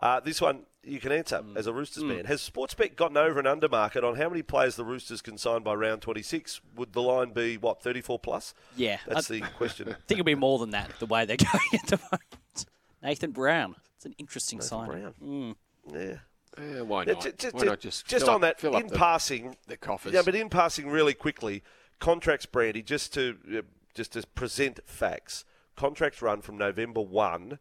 Uh, 0.00 0.20
this 0.20 0.40
one 0.40 0.66
you 0.82 0.98
can 0.98 1.12
answer 1.12 1.40
Mm. 1.40 1.56
as 1.58 1.66
a 1.66 1.72
Roosters 1.74 2.02
fan. 2.04 2.24
Has 2.24 2.40
Sportsbet 2.48 2.96
gotten 2.96 3.18
over 3.18 3.38
an 3.38 3.44
undermarket 3.44 4.02
on 4.02 4.16
how 4.16 4.30
many 4.30 4.40
players 4.42 4.76
the 4.76 4.84
Roosters 4.84 5.20
can 5.20 5.36
sign 5.36 5.62
by 5.62 5.74
round 5.74 6.00
26? 6.00 6.60
Would 6.76 6.94
the 6.94 7.02
line 7.02 7.32
be, 7.34 7.58
what, 7.58 7.82
34 7.82 8.18
plus? 8.18 8.54
Yeah, 8.76 8.98
That's 9.06 9.30
I 9.30 9.34
the 9.34 9.40
question. 9.58 9.88
I 9.90 9.92
think 9.92 10.12
it'll 10.20 10.24
be 10.24 10.34
more 10.34 10.58
than 10.58 10.70
that. 10.70 10.90
The 10.98 11.04
way 11.06 11.26
they're 11.26 11.36
going 11.52 11.60
at 11.74 11.86
the 11.86 11.98
moment. 11.98 12.66
Nathan 13.02 13.32
Brown. 13.32 13.76
It's 13.96 14.06
an 14.06 14.14
interesting 14.16 14.62
sign. 14.62 14.88
Brown. 14.88 15.14
Mm. 15.22 15.54
Yeah. 15.92 16.14
Yeah, 16.58 16.80
why 16.80 17.04
not? 17.04 17.20
ju- 17.22 17.32
ju- 17.32 17.50
why 17.52 17.64
not 17.64 17.80
just 17.80 18.06
just 18.06 18.26
on 18.26 18.36
up- 18.36 18.40
that, 18.40 18.60
fill 18.60 18.74
up 18.74 18.80
in 18.82 18.88
the, 18.88 18.96
passing, 18.96 19.56
the 19.68 19.76
coffers? 19.76 20.12
yeah, 20.14 20.22
but 20.24 20.34
in 20.34 20.48
passing, 20.48 20.88
really 20.88 21.14
quickly, 21.14 21.62
contracts, 22.00 22.44
Brandy, 22.46 22.82
just 22.82 23.14
to 23.14 23.36
uh, 23.56 23.62
just 23.94 24.14
to 24.14 24.26
present 24.34 24.80
facts. 24.84 25.44
Contracts 25.76 26.20
run 26.20 26.40
from 26.42 26.58
November 26.58 27.00
1 27.02 27.58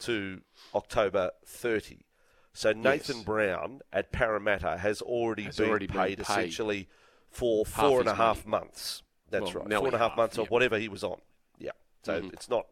to 0.00 0.40
October 0.74 1.30
30. 1.46 2.04
So 2.52 2.72
Nathan 2.72 3.16
Yes. 3.16 3.24
Brown 3.24 3.80
at 3.92 4.12
Parramatta 4.12 4.76
has 4.78 5.02
already 5.02 5.44
Has 5.44 5.56
been 5.56 5.68
already 5.68 5.86
been 5.86 5.96
paid 5.96 6.18
paid. 6.18 6.20
essentially 6.20 6.88
for 7.30 7.64
Half 7.64 7.74
four 7.74 8.00
and 8.00 8.08
a 8.08 8.14
half 8.14 8.46
money. 8.46 8.64
months. 8.66 9.02
That's 9.30 9.42
Well, 9.54 9.64
right, 9.64 9.72
four 9.78 9.86
and 9.86 9.94
a 9.94 9.98
half 9.98 10.10
half, 10.10 10.16
months 10.16 10.36
yeah. 10.36 10.44
of 10.44 10.50
whatever 10.50 10.78
he 10.78 10.88
was 10.88 11.02
on. 11.02 11.20
Yeah, 11.58 11.72
so 12.04 12.20
Mhm. 12.22 12.32
it's 12.32 12.48
not. 12.48 12.66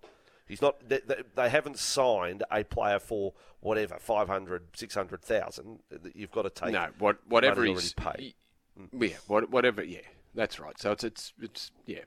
He's 0.47 0.63
not. 0.63 0.87
They, 0.89 1.01
they, 1.35 1.49
haven't 1.49 1.79
signed 1.79 2.45
a 2.51 2.63
player 2.63 2.99
for 2.99 3.33
whatever 3.61 3.99
500, 3.99 4.77
600,000. 4.77 5.81
You've 6.15 6.31
got 6.31 6.43
to 6.43 6.51
take. 6.51 6.73
No, 6.73 6.91
what, 6.99 7.27
whatever 7.27 7.65
he's 7.65 7.93
paid. 7.95 8.35
y- 8.77 8.89
Yeah, 9.07 9.17
what, 9.27 9.51
whatever. 9.51 9.83
Yeah, 9.83 10.01
that's 10.35 10.61
right. 10.61 10.79
So 10.79 10.93
it's 10.93 11.05
it's 11.05 11.33
it's 11.41 11.71
yeah, 11.87 12.05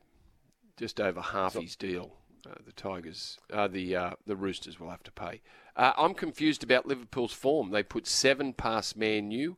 just 0.78 1.01
over 1.01 1.21
half 1.21 1.54
his 1.56 1.75
deal. 1.75 2.13
Uh, 2.47 2.53
the 2.65 2.71
Tigers, 2.73 3.39
uh, 3.51 3.67
the 3.67 3.95
uh, 3.95 4.12
the 4.25 4.36
Roosters 4.36 4.79
will 4.79 4.89
have 4.89 5.03
to 5.03 5.12
pay. 5.12 5.41
Uh, 5.75 5.93
I'm 5.97 6.13
confused 6.13 6.63
about 6.63 6.86
Liverpool's 6.86 7.34
form. 7.34 7.71
They 7.71 7.84
put 7.84 8.08
seven 8.08 8.53
past 8.53 8.95
Man 8.95 9.31
U 9.31 9.58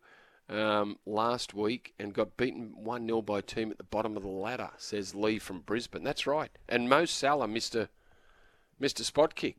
um, 0.49 0.97
last 1.05 1.53
week 1.53 1.93
and 1.99 2.13
got 2.13 2.37
beaten 2.37 2.71
one 2.75 3.05
0 3.05 3.21
by 3.21 3.39
a 3.39 3.41
team 3.41 3.69
at 3.71 3.77
the 3.77 3.83
bottom 3.83 4.15
of 4.15 4.23
the 4.23 4.29
ladder. 4.29 4.69
Says 4.77 5.13
Lee 5.13 5.37
from 5.39 5.59
Brisbane. 5.59 6.03
That's 6.03 6.25
right. 6.25 6.51
And 6.69 6.89
Mo 6.89 7.05
Salah 7.05 7.47
missed 7.47 7.75
a 7.75 7.89
missed 8.79 8.99
a 8.99 9.03
spot 9.03 9.35
kick. 9.35 9.57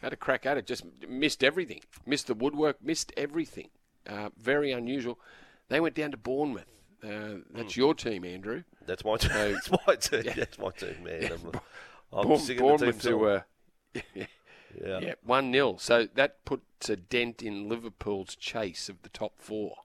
Had 0.00 0.12
a 0.12 0.16
crack 0.16 0.46
at 0.46 0.56
it, 0.56 0.66
just 0.66 0.84
missed 1.08 1.42
everything. 1.42 1.80
Missed 2.06 2.28
the 2.28 2.34
woodwork, 2.34 2.82
missed 2.82 3.12
everything. 3.16 3.68
Uh, 4.06 4.28
very 4.38 4.70
unusual. 4.72 5.18
They 5.68 5.80
went 5.80 5.94
down 5.96 6.12
to 6.12 6.16
Bournemouth. 6.16 6.66
Uh, 7.02 7.38
that's 7.52 7.76
your 7.76 7.94
team, 7.94 8.24
Andrew. 8.24 8.62
That's 8.86 9.04
my 9.04 9.16
team. 9.16 9.30
So- 9.30 9.76
That's 9.86 10.10
my 10.12 10.20
team. 10.20 10.32
That's 10.36 10.58
my 10.58 10.70
team, 10.70 11.02
man. 11.02 11.32
I'm, 12.12 12.20
I'm 12.20 12.26
Bourne- 12.28 12.40
the 12.40 12.46
team 12.46 12.58
Bournemouth 12.58 13.02
song. 13.02 13.12
who 13.12 13.18
were 13.18 13.44
yeah. 13.94 14.26
yeah 15.00 15.14
one 15.22 15.52
0 15.52 15.76
So 15.78 16.06
that 16.14 16.44
puts 16.44 16.88
a 16.88 16.96
dent 16.96 17.42
in 17.42 17.68
Liverpool's 17.68 18.36
chase 18.36 18.88
of 18.88 19.02
the 19.02 19.08
top 19.08 19.34
four. 19.40 19.76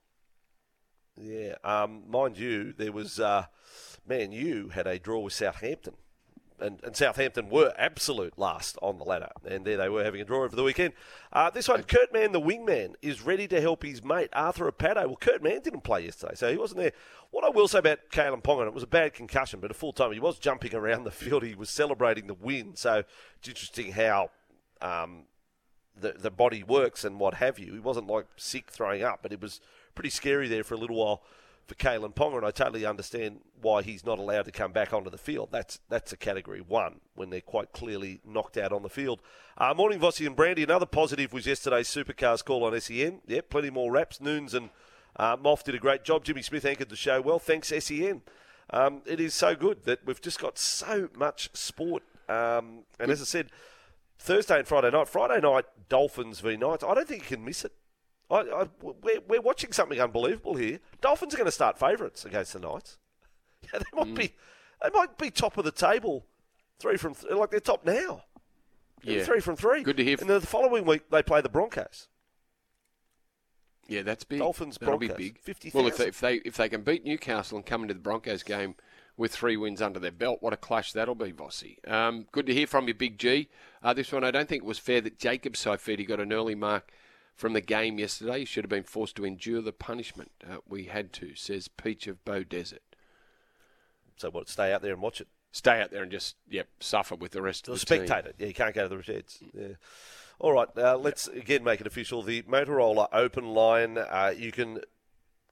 Yeah, 1.19 1.55
um, 1.63 2.03
mind 2.07 2.37
you, 2.37 2.73
there 2.73 2.91
was 2.91 3.19
uh, 3.19 3.45
Man 4.07 4.31
U 4.31 4.69
had 4.69 4.85
a 4.85 4.99
draw 4.99 5.19
with 5.21 5.33
Southampton, 5.33 5.95
and, 6.59 6.79
and 6.83 6.95
Southampton 6.95 7.49
were 7.49 7.73
absolute 7.77 8.37
last 8.37 8.77
on 8.81 8.97
the 8.97 9.03
ladder, 9.03 9.29
and 9.45 9.65
there 9.65 9.77
they 9.77 9.89
were 9.89 10.03
having 10.03 10.21
a 10.21 10.25
draw 10.25 10.43
over 10.43 10.55
the 10.55 10.63
weekend. 10.63 10.93
Uh, 11.31 11.49
this 11.49 11.67
one, 11.67 11.83
Kurt 11.83 12.11
Mann, 12.13 12.31
the 12.31 12.41
wingman, 12.41 12.93
is 13.01 13.21
ready 13.21 13.47
to 13.47 13.61
help 13.61 13.83
his 13.83 14.03
mate 14.03 14.29
Arthur 14.33 14.71
Apato. 14.71 15.05
Well, 15.05 15.17
Kurt 15.17 15.43
Mann 15.43 15.61
didn't 15.61 15.83
play 15.83 16.05
yesterday, 16.05 16.35
so 16.35 16.51
he 16.51 16.57
wasn't 16.57 16.81
there. 16.81 16.93
What 17.31 17.43
I 17.43 17.49
will 17.49 17.67
say 17.67 17.79
about 17.79 17.99
Kalyn 18.11 18.41
Ponga, 18.41 18.67
it 18.67 18.73
was 18.73 18.83
a 18.83 18.87
bad 18.87 19.13
concussion, 19.13 19.59
but 19.59 19.71
a 19.71 19.75
full 19.75 19.93
time 19.93 20.11
he 20.11 20.19
was 20.19 20.39
jumping 20.39 20.73
around 20.73 21.03
the 21.03 21.11
field. 21.11 21.43
He 21.43 21.55
was 21.55 21.69
celebrating 21.69 22.27
the 22.27 22.33
win, 22.33 22.75
so 22.75 23.03
it's 23.37 23.47
interesting 23.47 23.91
how. 23.91 24.31
Um, 24.81 25.23
the 25.99 26.13
the 26.13 26.29
body 26.29 26.61
works 26.61 27.03
and 27.03 27.19
what 27.19 27.33
have 27.35 27.57
you. 27.57 27.73
He 27.73 27.79
wasn't 27.79 28.05
like 28.05 28.27
sick 28.35 28.69
throwing 28.69 29.01
up, 29.01 29.21
but 29.23 29.33
it 29.33 29.41
was 29.41 29.59
pretty 29.95 30.11
scary 30.11 30.47
there 30.47 30.63
for 30.63 30.75
a 30.75 30.77
little 30.77 30.95
while 30.95 31.23
for 31.67 31.75
Kalyn 31.75 32.15
Ponga, 32.15 32.37
and 32.37 32.45
I 32.45 32.51
totally 32.51 32.85
understand 32.85 33.41
why 33.61 33.81
he's 33.81 34.05
not 34.05 34.19
allowed 34.19 34.45
to 34.45 34.51
come 34.51 34.71
back 34.71 34.93
onto 34.93 35.09
the 35.09 35.17
field. 35.17 35.49
That's 35.51 35.79
that's 35.89 36.13
a 36.13 36.17
category 36.17 36.61
one 36.61 37.01
when 37.13 37.29
they're 37.29 37.41
quite 37.41 37.73
clearly 37.73 38.21
knocked 38.25 38.57
out 38.57 38.71
on 38.71 38.83
the 38.83 38.89
field. 38.89 39.21
Uh, 39.57 39.73
morning, 39.75 39.99
Vossi 39.99 40.25
and 40.25 40.35
Brandy. 40.35 40.63
Another 40.63 40.85
positive 40.85 41.33
was 41.33 41.45
yesterday's 41.45 41.89
Supercars 41.89 42.43
call 42.43 42.63
on 42.63 42.79
SEN. 42.79 43.21
Yep, 43.27 43.49
plenty 43.49 43.69
more 43.69 43.91
raps. 43.91 44.21
Noons 44.21 44.53
and 44.53 44.69
uh, 45.17 45.35
Moff 45.35 45.63
did 45.63 45.75
a 45.75 45.79
great 45.79 46.03
job. 46.03 46.23
Jimmy 46.23 46.41
Smith 46.41 46.65
anchored 46.65 46.89
the 46.89 46.95
show 46.95 47.19
well. 47.21 47.39
Thanks, 47.39 47.73
SEN. 47.77 48.21
Um, 48.69 49.01
it 49.05 49.19
is 49.19 49.33
so 49.33 49.55
good 49.55 49.83
that 49.83 50.05
we've 50.05 50.21
just 50.21 50.39
got 50.39 50.57
so 50.57 51.09
much 51.15 51.49
sport. 51.53 52.03
Um, 52.29 52.83
and 52.99 53.11
as 53.11 53.21
I 53.21 53.25
said, 53.25 53.49
Thursday 54.19 54.59
and 54.59 54.67
Friday 54.67 54.91
night. 54.91 55.07
Friday 55.07 55.41
night, 55.41 55.65
Dolphins 55.89 56.39
v 56.39 56.55
Knights. 56.55 56.83
I 56.83 56.93
don't 56.93 57.07
think 57.07 57.29
you 57.29 57.37
can 57.37 57.45
miss 57.45 57.65
it. 57.65 57.73
I, 58.29 58.35
I, 58.39 58.67
we're, 58.81 59.21
we're 59.27 59.41
watching 59.41 59.71
something 59.71 59.99
unbelievable 59.99 60.55
here. 60.55 60.79
Dolphins 61.01 61.33
are 61.33 61.37
going 61.37 61.45
to 61.45 61.51
start 61.51 61.79
favourites 61.79 62.25
against 62.25 62.53
the 62.53 62.59
Knights. 62.59 62.97
Yeah, 63.73 63.79
they 63.79 63.97
might 63.97 64.15
be. 64.15 64.35
They 64.83 64.89
might 64.93 65.17
be 65.17 65.31
top 65.31 65.57
of 65.57 65.65
the 65.65 65.71
table, 65.71 66.25
three 66.79 66.95
from 66.95 67.15
th- 67.15 67.33
like 67.33 67.49
they're 67.49 67.59
top 67.59 67.83
now. 67.85 68.21
Yeah. 69.03 69.23
three 69.23 69.39
from 69.39 69.55
three. 69.55 69.81
Good 69.83 69.97
to 69.97 70.03
hear. 70.03 70.15
And 70.21 70.29
then 70.29 70.39
the 70.39 70.45
following 70.47 70.85
week 70.85 71.09
they 71.09 71.23
play 71.23 71.41
the 71.41 71.49
Broncos. 71.49 72.07
Yeah, 73.87 74.03
that's 74.03 74.23
big. 74.23 74.39
Dolphins, 74.39 74.77
That'll 74.79 74.97
be 74.97 75.07
Broncos, 75.07 75.25
big. 75.25 75.39
50,000. 75.39 75.77
well, 75.77 75.87
if 75.87 75.97
they, 75.97 76.07
if 76.07 76.19
they 76.19 76.35
if 76.45 76.57
they 76.57 76.69
can 76.69 76.81
beat 76.83 77.03
Newcastle 77.05 77.57
and 77.57 77.65
come 77.65 77.81
into 77.81 77.93
the 77.93 77.99
Broncos 77.99 78.43
game 78.43 78.75
with 79.17 79.31
three 79.33 79.57
wins 79.57 79.81
under 79.81 79.99
their 79.99 80.11
belt, 80.11 80.37
what 80.41 80.53
a 80.53 80.57
clash 80.57 80.93
that'll 80.93 81.15
be, 81.15 81.31
Vossi. 81.31 81.77
Um, 81.89 82.27
good 82.31 82.45
to 82.45 82.53
hear 82.53 82.67
from 82.67 82.87
you, 82.87 82.93
Big 82.93 83.17
G. 83.17 83.49
Uh, 83.81 83.93
this 83.93 84.11
one, 84.11 84.23
I 84.23 84.31
don't 84.31 84.47
think 84.47 84.61
it 84.63 84.67
was 84.67 84.77
fair 84.79 85.01
that 85.01 85.17
Jacob 85.17 85.53
Saifiti 85.53 86.07
got 86.07 86.19
an 86.19 86.31
early 86.31 86.55
mark 86.55 86.91
from 87.37 87.53
the 87.53 87.61
game 87.61 87.97
yesterday. 87.99 88.39
You 88.39 88.45
should 88.45 88.65
have 88.65 88.69
been 88.69 88.83
forced 88.83 89.15
to 89.15 89.25
endure 89.25 89.61
the 89.61 89.71
punishment. 89.71 90.31
Uh, 90.43 90.57
we 90.67 90.85
had 90.85 91.13
to, 91.13 91.35
says 91.35 91.69
Peach 91.69 92.07
of 92.07 92.25
Bow 92.25 92.43
Desert. 92.43 92.81
So 94.17 94.29
what? 94.31 94.49
Stay 94.49 94.73
out 94.73 94.81
there 94.81 94.91
and 94.93 95.01
watch 95.01 95.21
it. 95.21 95.27
Stay 95.51 95.79
out 95.81 95.91
there 95.91 96.03
and 96.03 96.11
just 96.11 96.35
yep 96.49 96.67
suffer 96.79 97.15
with 97.15 97.31
the 97.31 97.41
rest 97.41 97.65
The 97.65 97.71
of 97.73 97.79
the 97.79 97.85
team. 97.85 98.05
spectator. 98.05 98.33
Yeah, 98.37 98.47
you 98.47 98.53
can't 98.53 98.75
go 98.75 98.87
to 98.89 98.97
the 98.97 99.01
sheds. 99.03 99.39
Yeah. 99.53 99.67
All 100.39 100.51
right, 100.53 100.67
uh, 100.77 100.97
let's 100.97 101.27
again 101.27 101.63
make 101.63 101.79
it 101.81 101.87
official. 101.87 102.21
The 102.21 102.41
Motorola 102.43 103.07
Open 103.13 103.53
Line. 103.53 103.97
Uh, 103.97 104.33
you 104.37 104.51
can 104.51 104.79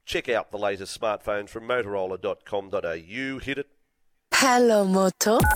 check 0.04 0.28
out 0.28 0.50
the 0.52 0.58
latest 0.58 1.00
smartphones 1.00 1.48
from 1.48 1.66
Motorola.com.au. 1.66 3.38
Hit 3.40 3.58
it. 3.58 3.66
Hello, 4.34 4.84
Moto. 4.84 5.38
Come 5.38 5.48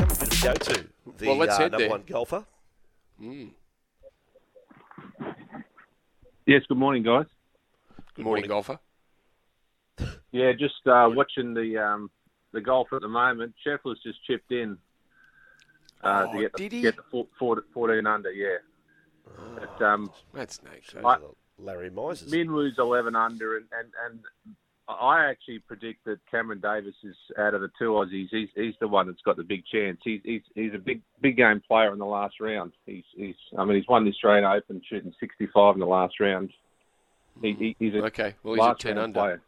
a 0.00 0.06
bit 0.06 0.22
of 0.22 0.42
go 0.42 0.54
to 0.54 0.86
the 1.18 1.26
Well, 1.26 1.36
let's 1.36 1.54
uh, 1.54 1.58
head 1.58 1.72
number 1.72 1.78
there. 1.84 1.90
one 1.90 2.04
golfer. 2.06 2.44
Mm. 3.20 3.50
Yes, 6.46 6.62
good 6.68 6.76
morning, 6.78 7.02
guys. 7.02 7.26
Good 8.14 8.24
morning, 8.24 8.48
morning. 8.48 8.48
golfer. 8.48 8.78
Yeah, 10.32 10.52
just 10.52 10.86
uh, 10.86 11.08
watching 11.12 11.54
the 11.54 11.78
um, 11.78 12.10
the 12.52 12.60
golf 12.60 12.88
at 12.92 13.00
the 13.00 13.08
moment. 13.08 13.54
Scheffler's 13.66 14.00
just 14.02 14.22
chipped 14.24 14.52
in 14.52 14.76
uh, 16.04 16.26
Oh, 16.28 16.32
to 16.32 16.40
get 16.40 16.52
the, 16.52 16.58
did 16.58 16.72
he? 16.72 16.80
get 16.82 16.96
the 16.96 17.02
four, 17.10 17.26
four, 17.38 17.64
14 17.72 18.06
under. 18.06 18.30
Yeah, 18.32 18.56
but, 19.58 19.82
um, 19.82 20.10
That's 20.34 20.62
no 20.62 20.70
Shows 20.82 21.02
I- 21.04 21.16
you 21.16 21.34
the 21.58 21.62
Larry 21.64 21.90
Misers. 21.90 22.30
Minwoo's 22.30 22.78
11 22.78 23.16
under, 23.16 23.56
and, 23.56 23.64
and, 23.78 23.90
and 24.06 24.20
I 24.88 25.28
actually 25.28 25.58
predict 25.60 26.04
that 26.04 26.18
Cameron 26.30 26.60
Davis 26.60 26.94
is 27.02 27.16
out 27.38 27.54
of 27.54 27.60
the 27.60 27.70
two 27.78 27.90
Aussies. 27.90 28.28
He's 28.30 28.48
he's 28.54 28.74
the 28.80 28.86
one 28.86 29.06
that's 29.06 29.20
got 29.22 29.36
the 29.36 29.42
big 29.42 29.64
chance. 29.66 29.98
He's 30.04 30.20
he's, 30.24 30.42
he's 30.54 30.74
a 30.74 30.78
big 30.78 31.02
big 31.20 31.36
game 31.36 31.60
player 31.66 31.92
in 31.92 31.98
the 31.98 32.06
last 32.06 32.40
round. 32.40 32.72
He's 32.86 33.04
he's 33.16 33.34
I 33.58 33.64
mean 33.64 33.76
he's 33.76 33.88
won 33.88 34.04
the 34.04 34.10
Australian 34.10 34.44
Open 34.44 34.80
shooting 34.88 35.12
65 35.18 35.74
in 35.74 35.80
the 35.80 35.86
last 35.86 36.20
round. 36.20 36.50
He, 37.42 37.52
he, 37.58 37.76
he's 37.78 37.94
a 37.94 38.04
Okay, 38.06 38.34
well 38.42 38.54
he's 38.54 38.62
a 38.62 38.66
last 38.66 38.80
ten 38.80 38.98
under. 38.98 39.18
player. 39.20 39.42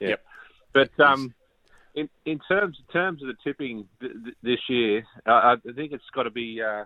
Yeah. 0.00 0.08
Yep. 0.10 0.24
But 0.72 1.00
um, 1.04 1.34
in 1.94 2.08
in 2.24 2.38
terms 2.48 2.78
terms 2.92 3.22
of 3.22 3.28
the 3.28 3.34
tipping 3.42 3.88
th- 4.00 4.12
th- 4.12 4.36
this 4.42 4.60
year, 4.68 5.04
uh, 5.26 5.56
I 5.66 5.72
think 5.74 5.92
it's 5.92 6.04
got 6.14 6.24
to 6.24 6.30
be 6.30 6.60
uh, 6.62 6.84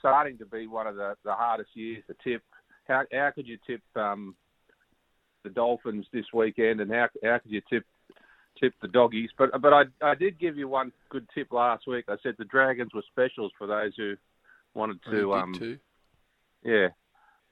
starting 0.00 0.38
to 0.38 0.46
be 0.46 0.66
one 0.66 0.86
of 0.86 0.96
the, 0.96 1.14
the 1.24 1.32
hardest 1.32 1.70
years 1.74 2.02
to 2.08 2.14
tip. 2.24 2.42
How 2.88 3.04
how 3.12 3.30
could 3.34 3.46
you 3.46 3.58
tip 3.66 3.82
um, 3.94 4.34
the 5.48 5.54
Dolphins 5.54 6.06
this 6.12 6.26
weekend, 6.32 6.80
and 6.80 6.90
how 6.90 7.08
how 7.24 7.38
could 7.38 7.50
you 7.50 7.62
tip 7.70 7.84
tip 8.60 8.74
the 8.82 8.88
doggies? 8.88 9.30
But 9.38 9.60
but 9.60 9.72
I 9.72 9.84
I 10.02 10.14
did 10.14 10.38
give 10.38 10.56
you 10.56 10.68
one 10.68 10.92
good 11.08 11.26
tip 11.34 11.52
last 11.52 11.86
week. 11.86 12.04
I 12.08 12.16
said 12.22 12.34
the 12.38 12.44
Dragons 12.44 12.92
were 12.94 13.02
specials 13.10 13.52
for 13.56 13.66
those 13.66 13.92
who 13.96 14.14
wanted 14.74 15.00
Oh, 15.06 15.10
to 15.10 15.16
did 15.16 15.32
um 15.32 15.54
too. 15.54 15.78
yeah. 16.62 16.88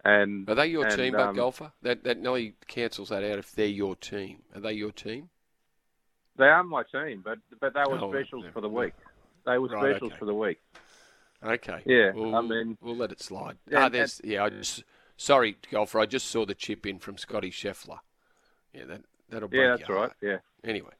And 0.04 0.48
Are 0.48 0.54
they 0.54 0.66
your 0.68 0.84
and, 0.86 0.94
team, 0.94 1.12
but 1.14 1.28
um, 1.28 1.34
golfer? 1.36 1.72
That 1.82 2.04
that 2.04 2.18
Nelly 2.18 2.54
cancels 2.68 3.08
that 3.08 3.24
out 3.24 3.38
if 3.38 3.52
they're 3.52 3.66
your 3.66 3.96
team. 3.96 4.42
Are 4.54 4.60
they 4.60 4.72
your 4.72 4.92
team? 4.92 5.30
They 6.36 6.44
are 6.44 6.62
my 6.62 6.82
team, 6.92 7.22
but 7.24 7.38
but 7.60 7.72
they 7.74 7.82
were 7.88 7.98
Oh, 7.98 8.12
specials 8.12 8.44
for 8.52 8.60
the 8.60 8.68
week. 8.68 8.92
They 9.46 9.58
were 9.58 9.68
Right, 9.68 9.94
specials 9.94 10.12
okay. 10.12 10.18
for 10.18 10.26
the 10.26 10.34
week. 10.34 10.60
Okay. 11.42 11.82
Yeah, 11.86 12.12
We'll, 12.14 12.34
I 12.34 12.40
mean- 12.40 12.78
we'll 12.80 12.96
let 12.96 13.12
it 13.12 13.20
slide. 13.20 13.56
Yeah, 13.70 13.84
ah, 13.84 13.90
and- 13.92 14.20
yeah. 14.24 14.44
I 14.44 14.50
just 14.50 14.84
sorry, 15.16 15.56
golfer. 15.70 16.00
I 16.00 16.06
just 16.06 16.28
saw 16.28 16.44
the 16.46 16.54
chip 16.54 16.86
in 16.86 16.98
from 16.98 17.18
Scotty 17.18 17.50
Scheffler. 17.50 17.98
Yeah, 18.72 18.84
that 18.86 19.02
that'll 19.28 19.48
break 19.48 19.60
Yeah, 19.60 19.76
that's 19.76 19.88
your 19.88 19.96
right. 19.96 20.02
heart. 20.04 20.16
Yeah, 20.22 20.38
Anyway, 20.64 20.92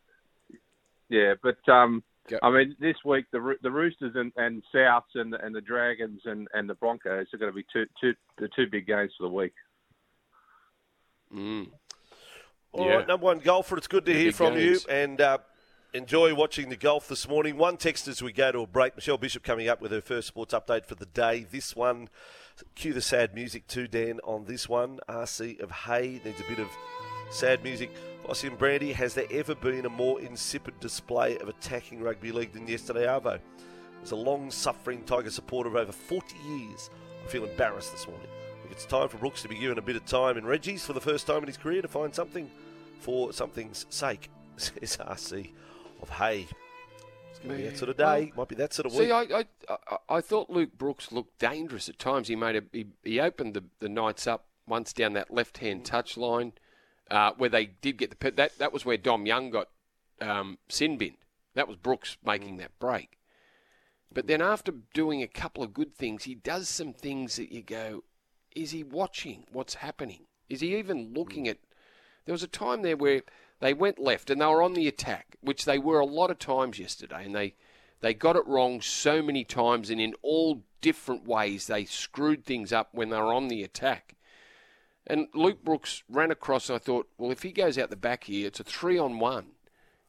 yeah, 1.09 1.35
but 1.43 1.59
um, 1.73 2.03
Go. 2.29 2.39
I 2.43 2.51
mean, 2.51 2.75
this 2.81 2.97
week 3.05 3.27
the 3.33 3.55
the 3.63 3.71
Roosters 3.71 4.13
and, 4.17 4.33
and 4.37 4.63
Souths 4.75 5.15
and 5.15 5.35
and 5.35 5.55
the 5.55 5.61
Dragons 5.61 6.21
and, 6.25 6.49
and 6.55 6.69
the 6.69 6.75
Broncos 6.75 7.27
are 7.33 7.39
going 7.39 7.53
to 7.53 7.55
be 7.57 7.65
two 7.73 7.85
two 8.01 8.15
the 8.39 8.49
two 8.57 8.67
big 8.71 8.87
games 8.87 9.13
for 9.17 9.29
the 9.29 9.33
week. 9.35 9.55
mm. 11.35 11.69
All 12.73 12.87
Yeah. 12.87 12.95
right, 12.97 13.07
number 13.07 13.25
one 13.25 13.39
golfer, 13.39 13.77
it's 13.77 13.87
good 13.87 14.05
to 14.07 14.13
The 14.13 14.19
hear 14.19 14.33
from 14.33 14.55
games. 14.55 14.85
you 14.85 14.93
and 14.93 15.21
uh, 15.21 15.39
enjoy 15.93 16.35
watching 16.35 16.69
the 16.69 16.77
golf 16.77 17.09
this 17.09 17.29
morning. 17.29 17.57
One 17.57 17.77
text 17.77 18.09
as 18.09 18.23
we 18.23 18.33
go 18.33 18.53
to 18.53 18.61
a 18.61 18.67
break. 18.67 18.97
Michelle 18.97 19.19
Bishop 19.19 19.43
coming 19.43 19.69
up 19.69 19.81
with 19.81 19.93
her 19.93 20.01
first 20.01 20.29
sports 20.29 20.55
update 20.55 20.87
for 20.87 20.95
the 20.95 21.07
day. 21.07 21.47
This 21.51 21.75
one, 21.75 22.09
cue 22.75 22.93
the 22.93 23.01
sad 23.01 23.35
music 23.35 23.67
too, 23.67 23.87
Dan, 23.87 24.21
on 24.25 24.45
this 24.45 24.69
one. 24.69 25.01
RC 25.09 25.61
of 25.61 25.71
Hay 25.71 26.21
needs 26.25 26.41
a 26.41 26.49
bit 26.49 26.59
of 26.59 26.69
sad 27.31 27.63
music. 27.63 27.91
Vossi 28.27 28.49
and 28.49 28.59
Brandy, 28.59 28.93
has 28.93 29.15
there 29.15 29.27
ever 29.31 29.55
been 29.55 29.87
a 29.87 29.91
more 29.91 30.21
insipid 30.21 30.79
display 30.81 31.39
of 31.39 31.49
attacking 31.49 32.03
rugby 32.03 32.33
league 32.33 32.53
than 32.53 32.67
yesterday, 32.67 33.07
Arvo? 33.07 33.39
As 34.03 34.11
a 34.11 34.17
long 34.17 34.51
suffering 34.51 35.03
Tiger 35.05 35.31
supporter 35.31 35.71
of 35.71 35.77
over 35.77 35.93
40 35.93 36.37
years, 36.49 36.91
I 37.25 37.29
feel 37.29 37.45
embarrassed 37.45 37.93
this 37.93 38.07
morning. 38.07 38.29
It's 38.71 38.85
time 38.85 39.09
for 39.09 39.17
Brooks 39.17 39.43
to 39.43 39.49
be 39.49 39.59
given 39.59 39.79
a 39.79 39.83
bit 39.83 39.97
of 39.97 40.05
time 40.05 40.37
in 40.37 40.45
Reggie's 40.45 40.85
for 40.85 40.93
the 40.93 41.01
first 41.01 41.27
time 41.27 41.39
in 41.39 41.47
his 41.47 41.57
career 41.57 41.81
to 41.81 41.89
find 41.89 42.15
something 42.15 42.51
for 43.01 43.33
something's 43.33 43.87
sake, 43.89 44.29
says 44.57 44.99
RC 44.99 45.53
of 46.07 46.17
Hay. 46.17 46.47
It's 47.31 47.39
going 47.41 47.57
to 47.57 47.63
be 47.63 47.69
that 47.69 47.79
sort 47.79 47.91
of 47.91 47.97
day. 47.97 48.33
Might 48.37 48.49
be 48.49 48.55
that 48.57 48.73
sort 48.73 48.87
of 48.87 48.95
week. 48.95 49.09
See, 49.09 49.13
I, 49.13 49.23
I, 49.23 49.45
I, 49.69 49.97
I 50.09 50.21
thought 50.21 50.49
Luke 50.49 50.79
Brooks 50.79 51.13
looked 51.13 51.39
dangerous 51.39 51.89
at 51.89 51.99
times. 51.99 52.29
He 52.29 52.37
made 52.37 52.57
a 52.57 52.63
he, 52.73 52.87
he 53.03 53.21
opened 53.21 53.55
the, 53.55 53.65
the 53.81 53.89
Knights 53.89 54.27
up 54.27 54.47
once 54.67 54.93
down 54.93 55.13
that 55.15 55.33
left 55.33 55.59
hand 55.59 55.85
touch 55.85 56.17
line, 56.17 56.53
uh, 57.11 57.33
where 57.37 57.51
they 57.51 57.67
did 57.67 57.99
get 57.99 58.19
the 58.19 58.31
that 58.33 58.59
that 58.59 58.73
was 58.73 58.85
where 58.85 58.97
Dom 58.97 59.27
Young 59.27 59.51
got 59.51 59.69
um, 60.21 60.59
sin 60.69 60.97
binned. 60.97 61.19
That 61.55 61.69
was 61.69 61.77
Brooks 61.77 62.17
making 62.25 62.57
that 62.59 62.79
break. 62.79 63.19
But 64.13 64.29
then 64.29 64.41
after 64.41 64.73
doing 64.95 65.23
a 65.23 65.29
couple 65.29 65.63
of 65.63 65.75
good 65.75 65.95
things, 65.95 66.25
he 66.25 66.35
does 66.35 66.69
some 66.69 66.93
things 66.93 67.37
that 67.37 67.53
you 67.53 67.63
go, 67.63 68.05
is 68.55 68.71
he 68.71 68.83
watching 68.83 69.45
what's 69.53 69.75
happening? 69.75 70.21
Is 70.49 70.61
he 70.61 70.77
even 70.77 71.13
looking 71.13 71.49
at? 71.49 71.59
There 72.25 72.33
was 72.33 72.43
a 72.43 72.49
time 72.49 72.83
there 72.83 72.97
where 72.97 73.23
they 73.61 73.75
went 73.75 73.99
left 73.99 74.31
and 74.31 74.41
they 74.41 74.47
were 74.47 74.63
on 74.63 74.75
the 74.75 74.89
attack, 74.89 75.37
which 75.41 75.65
they 75.65 75.79
were 75.79 76.01
a 76.01 76.07
lot 76.07 76.31
of 76.31 76.39
times 76.39 76.79
yesterday, 76.79 77.25
and 77.25 77.35
they 77.35 77.55
they 78.01 78.13
got 78.13 78.37
it 78.37 78.47
wrong 78.47 78.81
so 78.81 79.23
many 79.23 79.45
times, 79.45 79.89
and 79.91 80.01
in 80.01 80.15
all 80.23 80.63
different 80.81 81.27
ways 81.27 81.67
they 81.67 81.85
screwed 81.85 82.45
things 82.45 82.73
up 82.73 82.91
when 82.93 83.09
they 83.09 83.17
were 83.17 83.33
on 83.33 83.49
the 83.49 83.63
attack. 83.63 84.17
And 85.07 85.29
Luke 85.35 85.65
Brooks 85.65 86.03
ran 86.09 86.31
across. 86.31 86.69
And 86.69 86.77
I 86.77 86.79
thought, 86.79 87.09
well, 87.17 87.31
if 87.31 87.43
he 87.43 87.53
goes 87.53 87.79
out 87.79 87.91
the 87.91 87.97
back 87.97 88.25
here, 88.25 88.47
it's 88.47 88.61
a 88.61 88.65
three 88.65 88.99
on 88.99 89.19
one. 89.19 89.53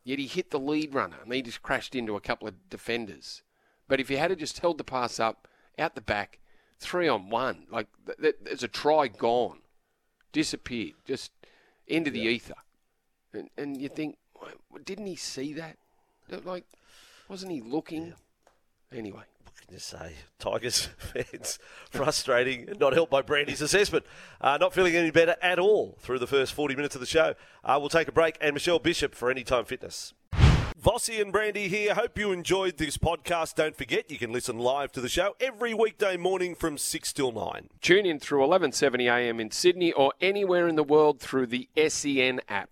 Yet 0.04 0.20
he 0.20 0.28
hit 0.28 0.52
the 0.52 0.60
lead 0.60 0.94
runner, 0.94 1.18
and 1.24 1.34
he 1.34 1.42
just 1.42 1.62
crashed 1.62 1.94
into 1.94 2.16
a 2.16 2.22
couple 2.22 2.48
of 2.48 2.70
defenders. 2.70 3.44
But 3.88 4.00
if 4.00 4.10
he 4.10 4.16
had 4.16 4.38
just 4.40 4.60
held 4.60 4.78
the 4.78 4.84
pass 4.84 5.20
up 5.20 5.48
out 5.78 5.96
the 5.96 6.02
back, 6.02 6.40
three 6.80 7.08
on 7.08 7.30
one, 7.30 7.68
like 7.70 7.88
th- 8.06 8.18
th- 8.18 8.36
there's 8.42 8.64
a 8.64 8.68
try 8.68 9.08
gone, 9.08 9.60
disappeared, 10.32 10.96
just 11.06 11.32
into 11.86 12.10
the 12.10 12.22
ether. 12.22 12.56
And, 13.38 13.50
and 13.58 13.82
you 13.82 13.90
think, 13.90 14.18
didn't 14.84 15.06
he 15.06 15.16
see 15.16 15.54
that? 15.54 15.78
Like, 16.44 16.66
wasn't 17.30 17.52
he 17.52 17.62
looking? 17.62 18.14
Anyway, 18.92 19.24
What 19.44 19.56
can 19.56 19.74
you 19.74 19.80
say? 19.80 20.14
Tigers 20.40 20.90
fans 20.98 21.60
frustrating 21.90 22.70
and 22.70 22.80
not 22.80 22.94
helped 22.94 23.12
by 23.12 23.22
Brandy's 23.22 23.62
assessment. 23.62 24.06
Uh, 24.42 24.58
not 24.58 24.74
feeling 24.74 24.96
any 24.96 25.12
better 25.12 25.36
at 25.42 25.60
all 25.60 25.98
through 26.00 26.20
the 26.20 26.28
first 26.28 26.54
40 26.54 26.76
minutes 26.76 26.96
of 26.96 27.02
the 27.02 27.08
show. 27.08 27.36
Uh, 27.64 27.78
we'll 27.80 27.90
take 27.90 28.08
a 28.08 28.12
break 28.14 28.38
and 28.42 28.54
Michelle 28.54 28.80
Bishop 28.80 29.14
for 29.14 29.30
Anytime 29.30 29.66
Fitness. 29.66 30.14
Vossi 30.82 31.20
and 31.20 31.32
Brandy 31.34 31.68
here. 31.68 31.96
Hope 31.96 32.18
you 32.20 32.32
enjoyed 32.32 32.78
this 32.78 32.98
podcast. 32.98 33.56
Don't 33.56 33.76
forget 33.76 34.12
you 34.12 34.18
can 34.18 34.32
listen 34.32 34.58
live 34.60 34.92
to 34.94 35.02
the 35.02 35.10
show 35.10 35.36
every 35.40 35.74
weekday 35.74 36.16
morning 36.18 36.54
from 36.56 36.78
6 36.78 37.14
till 37.14 37.32
9. 37.32 37.70
tune 37.82 38.06
in 38.06 38.20
through 38.20 38.42
11:70 38.46 39.06
a.m. 39.12 39.40
in 39.40 39.50
Sydney 39.52 39.92
or 39.92 40.14
anywhere 40.22 40.68
in 40.68 40.76
the 40.76 40.84
world 40.84 41.20
through 41.20 41.48
the 41.48 41.68
SEN 41.90 42.42
app. 42.48 42.66